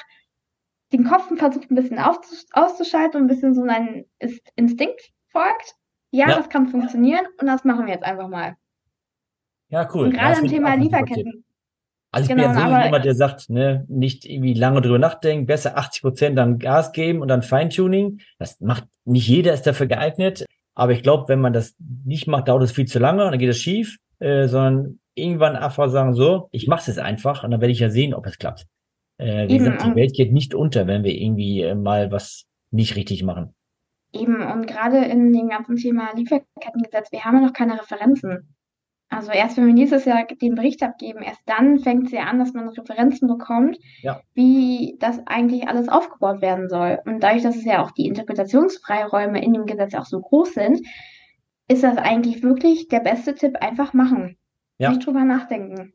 den 0.94 1.04
Kopf 1.04 1.28
versucht, 1.38 1.70
ein 1.70 1.76
bisschen 1.76 2.00
auszuschalten 2.00 3.20
und 3.20 3.26
ein 3.26 3.28
bisschen 3.28 3.54
so 3.54 3.64
einen 3.64 4.06
Instinkt 4.56 5.12
folgt. 5.28 5.76
Ja, 6.12 6.30
ja, 6.30 6.38
das 6.38 6.50
kann 6.50 6.68
funktionieren 6.68 7.26
und 7.40 7.48
das 7.48 7.66
machen 7.66 7.86
wir 7.86 7.94
jetzt 7.94 8.06
einfach 8.06 8.30
mal. 8.30 8.56
Ja, 9.70 9.90
cool. 9.94 10.06
Und 10.06 10.14
gerade 10.14 10.40
im 10.40 10.48
Thema 10.48 10.76
Lieferketten. 10.76 11.44
Also 12.12 12.24
ich 12.24 12.36
genau, 12.36 12.48
bin 12.48 12.58
ja 12.58 12.80
so 12.80 12.86
jemand, 12.86 13.06
der 13.06 13.16
sagt, 13.16 13.50
ne, 13.50 13.86
nicht 13.90 14.26
irgendwie 14.26 14.54
lange 14.54 14.82
drüber 14.82 14.98
nachdenken, 14.98 15.46
besser 15.46 15.78
80 15.78 16.02
Prozent 16.02 16.38
dann 16.38 16.58
Gas 16.58 16.94
geben 16.94 17.22
und 17.22 17.28
dann 17.28 17.44
Feintuning. 17.44 18.22
Das 18.40 18.62
macht 18.62 18.86
nicht 19.04 19.28
jeder 19.28 19.54
ist 19.54 19.68
dafür 19.68 19.88
geeignet. 19.88 20.46
Aber 20.74 20.94
ich 20.94 21.04
glaube, 21.04 21.28
wenn 21.28 21.42
man 21.42 21.54
das 21.54 21.76
nicht 22.06 22.28
macht, 22.28 22.48
dauert 22.48 22.64
es 22.64 22.72
viel 22.72 22.86
zu 22.86 23.00
lange 23.00 23.26
und 23.26 23.32
dann 23.32 23.40
geht 23.40 23.50
es 23.50 23.60
schief, 23.60 23.98
äh, 24.20 24.48
sondern 24.48 25.00
irgendwann 25.16 25.56
einfach 25.56 25.90
sagen, 25.90 26.14
so, 26.14 26.48
ich 26.52 26.68
mache 26.68 26.82
es 26.82 26.88
jetzt 26.88 27.00
einfach 27.00 27.44
und 27.44 27.52
dann 27.52 27.60
werde 27.60 27.72
ich 27.72 27.80
ja 27.80 27.90
sehen, 27.90 28.14
ob 28.14 28.26
es 28.26 28.38
klappt. 28.38 28.68
Äh, 29.18 29.48
wie 29.48 29.56
Eben, 29.56 29.66
gesagt, 29.66 29.86
die 29.86 29.96
Welt 29.96 30.14
geht 30.14 30.32
nicht 30.32 30.54
unter, 30.54 30.88
wenn 30.88 31.04
wir 31.04 31.14
irgendwie 31.14 31.62
äh, 31.62 31.76
mal 31.76 32.12
was 32.12 32.46
nicht 32.72 32.96
richtig 32.96 33.24
machen. 33.24 33.54
Eben, 34.14 34.42
und 34.42 34.68
gerade 34.68 34.98
in 35.06 35.34
dem 35.34 35.50
ganzen 35.50 35.76
Thema 35.76 36.14
Lieferkettengesetz, 36.16 37.12
wir 37.12 37.26
haben 37.26 37.36
ja 37.36 37.46
noch 37.48 37.54
keine 37.54 37.80
Referenzen. 37.80 38.56
Also 39.10 39.32
erst 39.32 39.56
wenn 39.58 39.68
wir 39.68 39.74
nächstes 39.74 40.06
Jahr 40.06 40.26
den 40.26 40.56
Bericht 40.56 40.84
abgeben, 40.84 41.22
erst 41.22 41.42
dann 41.46 41.80
fängt 41.80 42.08
es 42.08 42.12
ja 42.12 42.24
an, 42.24 42.40
dass 42.40 42.54
man 42.54 42.68
Referenzen 42.68 43.28
bekommt, 43.28 43.78
ja. 44.02 44.22
wie 44.34 44.98
das 45.00 45.20
eigentlich 45.26 45.68
alles 45.68 45.88
aufgebaut 45.88 46.42
werden 46.42 46.68
soll. 46.68 47.00
Und 47.06 47.22
dadurch, 47.22 47.44
dass 47.44 47.56
es 47.56 47.64
ja 47.64 47.84
auch 47.84 47.92
die 47.92 48.06
Interpretationsfreiräume 48.06 49.42
in 49.42 49.54
dem 49.54 49.66
Gesetz 49.66 49.94
auch 49.94 50.06
so 50.06 50.20
groß 50.20 50.54
sind, 50.54 50.82
ist 51.70 51.84
das 51.84 51.98
eigentlich 51.98 52.44
wirklich 52.44 52.90
der 52.90 53.00
beste 53.00 53.34
Tipp, 53.34 53.56
einfach 53.62 53.94
machen. 53.94 54.38
Ja. 54.78 54.90
Nicht 54.90 55.06
drüber 55.06 55.24
nachdenken. 55.24 55.94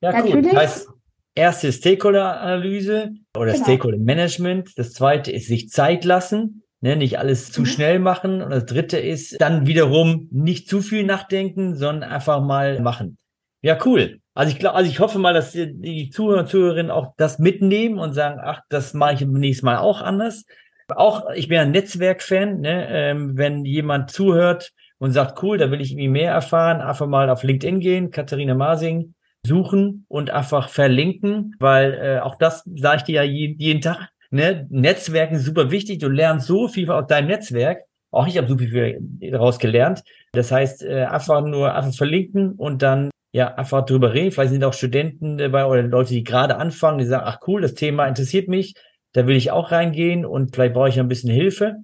Ja, 0.00 0.12
Natürlich, 0.12 0.34
cool. 0.34 0.42
Das 0.42 0.54
heißt, 0.54 0.88
erste 1.34 1.72
Stakeholder-Analyse 1.72 3.10
oder 3.36 3.52
genau. 3.52 3.64
Stakeholder-Management. 3.64 4.70
Das 4.76 4.92
zweite 4.92 5.32
ist 5.32 5.48
sich 5.48 5.68
Zeit 5.70 6.04
lassen, 6.04 6.62
ne, 6.80 6.96
nicht 6.96 7.18
alles 7.18 7.50
zu 7.50 7.62
mhm. 7.62 7.66
schnell 7.66 7.98
machen. 7.98 8.42
Und 8.42 8.50
das 8.50 8.66
dritte 8.66 8.98
ist 8.98 9.40
dann 9.40 9.66
wiederum 9.66 10.28
nicht 10.30 10.68
zu 10.68 10.80
viel 10.80 11.04
nachdenken, 11.04 11.76
sondern 11.76 12.10
einfach 12.10 12.40
mal 12.40 12.80
machen. 12.80 13.18
Ja, 13.62 13.78
cool. 13.84 14.20
Also 14.34 14.52
ich 14.52 14.58
glaube, 14.58 14.76
also 14.76 14.90
ich 14.90 15.00
hoffe 15.00 15.18
mal, 15.18 15.32
dass 15.32 15.52
die 15.52 16.10
Zuhörer 16.10 16.40
und 16.40 16.48
Zuhörerinnen 16.48 16.90
auch 16.90 17.14
das 17.16 17.38
mitnehmen 17.38 17.98
und 17.98 18.12
sagen, 18.12 18.40
ach, 18.42 18.60
das 18.68 18.94
mache 18.94 19.14
ich 19.14 19.20
beim 19.20 19.32
nächsten 19.32 19.66
Mal 19.66 19.78
auch 19.78 20.02
anders. 20.02 20.44
Auch, 20.88 21.30
ich 21.34 21.48
bin 21.48 21.58
ein 21.58 21.70
Netzwerkfan, 21.70 22.60
ne? 22.60 22.88
ähm, 22.90 23.38
wenn 23.38 23.64
jemand 23.64 24.10
zuhört 24.10 24.72
und 24.98 25.12
sagt, 25.12 25.42
cool, 25.42 25.56
da 25.56 25.70
will 25.70 25.80
ich 25.80 25.92
irgendwie 25.92 26.08
mehr 26.08 26.32
erfahren, 26.32 26.82
einfach 26.82 27.06
mal 27.06 27.30
auf 27.30 27.42
LinkedIn 27.42 27.80
gehen, 27.80 28.10
Katharina 28.10 28.54
Masing 28.54 29.14
suchen 29.46 30.06
und 30.08 30.30
einfach 30.30 30.68
verlinken, 30.68 31.54
weil 31.58 31.94
äh, 31.94 32.20
auch 32.20 32.36
das 32.36 32.64
sage 32.74 32.98
ich 32.98 33.02
dir 33.04 33.14
ja 33.16 33.22
jeden, 33.22 33.58
jeden 33.60 33.80
Tag, 33.80 34.08
ne? 34.30 34.66
Netzwerken 34.70 35.36
ist 35.36 35.44
super 35.44 35.70
wichtig, 35.70 35.98
du 35.98 36.08
lernst 36.08 36.46
so 36.46 36.68
viel 36.68 36.90
aus 36.90 37.06
deinem 37.06 37.28
Netzwerk, 37.28 37.82
auch 38.10 38.26
ich 38.26 38.38
habe 38.38 38.48
super 38.48 38.64
viel 38.64 39.00
daraus 39.30 39.58
gelernt. 39.58 40.02
Das 40.32 40.50
heißt, 40.50 40.84
äh, 40.84 41.04
einfach 41.04 41.42
nur 41.42 41.74
einfach 41.74 41.94
verlinken 41.94 42.52
und 42.52 42.82
dann 42.82 43.10
ja, 43.32 43.52
einfach 43.54 43.84
drüber 43.84 44.14
reden. 44.14 44.30
Vielleicht 44.30 44.52
sind 44.52 44.62
auch 44.62 44.72
Studenten 44.72 45.38
dabei 45.38 45.66
oder 45.66 45.82
Leute, 45.82 46.10
die 46.10 46.22
gerade 46.22 46.56
anfangen, 46.56 46.98
die 46.98 47.04
sagen, 47.04 47.24
ach 47.26 47.40
cool, 47.48 47.62
das 47.62 47.74
Thema 47.74 48.06
interessiert 48.06 48.46
mich, 48.46 48.74
da 49.12 49.26
will 49.26 49.34
ich 49.34 49.50
auch 49.50 49.72
reingehen 49.72 50.24
und 50.24 50.54
vielleicht 50.54 50.74
brauche 50.74 50.88
ich 50.88 51.00
ein 51.00 51.08
bisschen 51.08 51.30
Hilfe. 51.30 51.76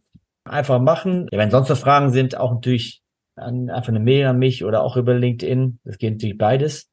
Einfach 0.44 0.80
machen. 0.80 1.26
Ja, 1.32 1.38
wenn 1.38 1.50
sonst 1.50 1.68
noch 1.68 1.76
Fragen 1.76 2.10
sind, 2.10 2.36
auch 2.36 2.52
natürlich 2.52 3.02
an, 3.36 3.68
einfach 3.68 3.88
eine 3.88 4.00
Mail 4.00 4.26
an 4.26 4.38
mich 4.38 4.64
oder 4.64 4.82
auch 4.82 4.96
über 4.96 5.14
LinkedIn. 5.14 5.80
Das 5.84 5.98
geht 5.98 6.14
natürlich 6.14 6.38
beides. 6.38 6.89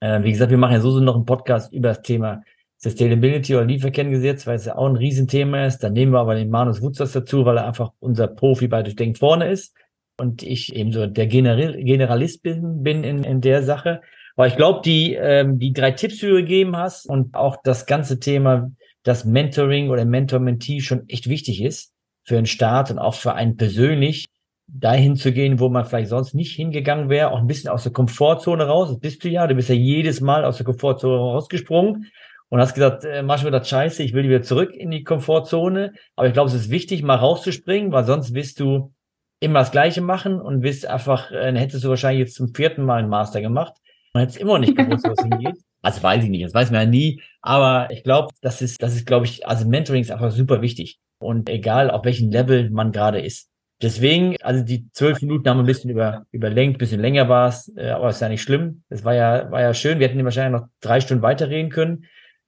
Äh, 0.00 0.22
wie 0.22 0.32
gesagt, 0.32 0.50
wir 0.50 0.58
machen 0.58 0.74
ja 0.74 0.80
so, 0.80 0.98
noch 1.00 1.16
einen 1.16 1.24
Podcast 1.24 1.72
über 1.72 1.88
das 1.88 2.02
Thema 2.02 2.42
Sustainability 2.78 3.54
oder 3.54 3.64
Lieferkettengesetz, 3.64 4.46
weil 4.46 4.56
es 4.56 4.66
ja 4.66 4.76
auch 4.76 4.86
ein 4.86 4.96
Riesenthema 4.96 5.66
ist. 5.66 5.78
Dann 5.78 5.94
nehmen 5.94 6.12
wir 6.12 6.20
aber 6.20 6.34
den 6.34 6.50
Manus 6.50 6.82
Wutzers 6.82 7.12
dazu, 7.12 7.44
weil 7.44 7.56
er 7.56 7.66
einfach 7.66 7.92
unser 8.00 8.26
Profi 8.26 8.68
bei 8.68 8.82
Durchdenken 8.82 9.16
vorne 9.16 9.50
ist 9.50 9.74
und 10.18 10.42
ich 10.42 10.74
eben 10.74 10.92
so 10.92 11.06
der 11.06 11.26
General, 11.26 11.76
Generalist 11.76 12.42
bin, 12.42 12.82
bin 12.82 13.04
in, 13.04 13.24
in 13.24 13.40
der 13.40 13.62
Sache. 13.62 14.02
Aber 14.36 14.46
ich 14.46 14.56
glaube, 14.56 14.80
die, 14.84 15.14
ähm, 15.14 15.58
die 15.58 15.72
drei 15.72 15.92
Tipps, 15.92 16.18
die 16.18 16.26
du 16.26 16.34
gegeben 16.34 16.76
hast 16.76 17.06
und 17.06 17.34
auch 17.34 17.56
das 17.62 17.86
ganze 17.86 18.20
Thema, 18.20 18.70
dass 19.02 19.24
Mentoring 19.24 19.88
oder 19.88 20.04
Mentor-Mentee 20.04 20.80
schon 20.80 21.08
echt 21.08 21.28
wichtig 21.28 21.62
ist 21.62 21.92
für 22.24 22.36
einen 22.36 22.46
Start 22.46 22.90
und 22.90 22.98
auch 22.98 23.14
für 23.14 23.34
einen 23.34 23.56
persönlich, 23.56 24.26
dahin 24.68 25.16
zu 25.16 25.32
gehen, 25.32 25.60
wo 25.60 25.68
man 25.68 25.84
vielleicht 25.84 26.08
sonst 26.08 26.34
nicht 26.34 26.54
hingegangen 26.54 27.08
wäre, 27.08 27.30
auch 27.30 27.38
ein 27.38 27.46
bisschen 27.46 27.70
aus 27.70 27.84
der 27.84 27.92
Komfortzone 27.92 28.64
raus. 28.64 28.88
Das 28.88 28.98
bist 28.98 29.24
du 29.24 29.28
ja, 29.28 29.46
du 29.46 29.54
bist 29.54 29.68
ja 29.68 29.74
jedes 29.74 30.20
Mal 30.20 30.44
aus 30.44 30.56
der 30.56 30.66
Komfortzone 30.66 31.16
rausgesprungen 31.16 32.06
und 32.48 32.60
hast 32.60 32.74
gesagt, 32.74 33.04
äh, 33.04 33.22
mach 33.22 33.38
schon 33.38 33.48
wieder 33.48 33.62
Scheiße, 33.62 34.02
ich 34.02 34.12
will 34.12 34.24
wieder 34.24 34.42
zurück 34.42 34.74
in 34.74 34.90
die 34.90 35.04
Komfortzone. 35.04 35.92
Aber 36.14 36.26
ich 36.26 36.32
glaube, 36.32 36.48
es 36.48 36.54
ist 36.54 36.70
wichtig, 36.70 37.02
mal 37.02 37.16
rauszuspringen, 37.16 37.92
weil 37.92 38.04
sonst 38.04 38.34
wirst 38.34 38.60
du 38.60 38.92
immer 39.40 39.60
das 39.60 39.70
Gleiche 39.70 40.00
machen 40.00 40.40
und 40.40 40.60
bist 40.60 40.86
einfach, 40.86 41.30
äh, 41.30 41.44
dann 41.44 41.56
hättest 41.56 41.84
du 41.84 41.88
wahrscheinlich 41.88 42.20
jetzt 42.20 42.34
zum 42.34 42.54
vierten 42.54 42.84
Mal 42.84 43.00
einen 43.00 43.08
Master 43.08 43.40
gemacht 43.40 43.74
und 44.12 44.20
hättest 44.20 44.38
immer 44.38 44.54
noch 44.54 44.60
nicht 44.60 44.76
gewusst, 44.76 45.06
wo 45.06 45.12
es 45.12 45.22
hingeht. 45.22 45.56
Also 45.82 46.02
weiß 46.02 46.24
ich 46.24 46.30
nicht, 46.30 46.44
das 46.44 46.52
weiß 46.52 46.72
man 46.72 46.80
ja 46.80 46.86
nie. 46.86 47.22
Aber 47.42 47.88
ich 47.92 48.02
glaube, 48.02 48.34
das 48.40 48.60
ist, 48.60 48.82
das 48.82 48.96
ist, 48.96 49.06
glaube 49.06 49.24
ich, 49.24 49.46
also 49.46 49.68
Mentoring 49.68 50.00
ist 50.00 50.10
einfach 50.10 50.32
super 50.32 50.60
wichtig. 50.60 50.98
Und 51.18 51.48
egal, 51.48 51.92
auf 51.92 52.04
welchem 52.04 52.32
Level 52.32 52.70
man 52.70 52.90
gerade 52.90 53.20
ist. 53.20 53.50
Deswegen, 53.82 54.36
also 54.40 54.64
die 54.64 54.90
zwölf 54.92 55.20
Minuten 55.20 55.48
haben 55.48 55.58
wir 55.58 55.64
ein 55.64 55.66
bisschen 55.66 55.90
über, 55.90 56.24
überlenkt, 56.32 56.78
bisschen 56.78 57.00
länger 57.00 57.28
war 57.28 57.48
es, 57.48 57.70
äh, 57.76 57.90
aber 57.90 58.08
ist 58.08 58.20
ja 58.20 58.28
nicht 58.28 58.42
schlimm. 58.42 58.82
Es 58.88 59.04
war 59.04 59.14
ja, 59.14 59.50
war 59.50 59.60
ja 59.60 59.74
schön. 59.74 59.98
Wir 59.98 60.08
hätten 60.08 60.24
wahrscheinlich 60.24 60.60
noch 60.60 60.68
drei 60.80 61.00
Stunden 61.00 61.22
weiterreden 61.22 61.70
können. 61.70 62.06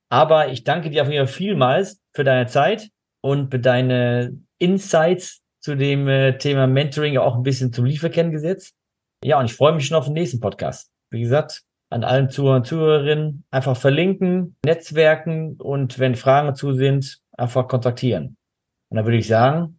Aber 0.08 0.48
ich 0.48 0.64
danke 0.64 0.88
dir 0.88 1.02
auf 1.02 1.10
jeden 1.10 1.26
Fall 1.26 1.34
vielmals 1.34 2.00
für 2.14 2.24
deine 2.24 2.46
Zeit 2.46 2.88
und 3.20 3.50
für 3.50 3.58
deine 3.58 4.38
Insights 4.58 5.42
zu 5.60 5.74
dem 5.74 6.08
äh, 6.08 6.38
Thema 6.38 6.66
Mentoring 6.66 7.18
auch 7.18 7.36
ein 7.36 7.42
bisschen 7.42 7.74
zum 7.74 7.84
Lieferkennengesetz. 7.84 8.72
Ja, 9.22 9.38
und 9.38 9.46
ich 9.46 9.54
freue 9.54 9.74
mich 9.74 9.86
schon 9.86 9.98
auf 9.98 10.06
den 10.06 10.14
nächsten 10.14 10.40
Podcast. 10.40 10.90
Wie 11.10 11.20
gesagt, 11.20 11.62
an 11.90 12.04
allen 12.04 12.30
Zuhörer 12.30 12.56
und 12.56 12.66
Zuhörerinnen 12.66 13.44
einfach 13.50 13.76
verlinken, 13.76 14.56
Netzwerken 14.64 15.56
und 15.56 15.98
wenn 15.98 16.14
Fragen 16.14 16.48
dazu 16.48 16.72
sind, 16.72 17.18
einfach 17.36 17.68
kontaktieren. 17.68 18.36
Und 18.90 18.96
dann 18.96 19.04
würde 19.04 19.18
ich 19.18 19.26
sagen, 19.26 19.77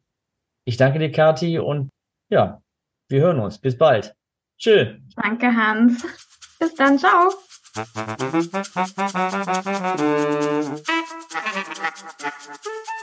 ich 0.69 0.77
danke 0.77 0.99
dir, 0.99 1.11
Kati, 1.11 1.57
und 1.57 1.89
ja, 2.29 2.61
wir 3.09 3.21
hören 3.21 3.39
uns. 3.39 3.57
Bis 3.57 3.75
bald. 3.75 4.13
Tschö. 4.59 4.99
Danke, 5.15 5.47
Hans. 5.47 6.05
Bis 6.59 6.75
dann. 6.75 6.99
Ciao. 6.99 7.33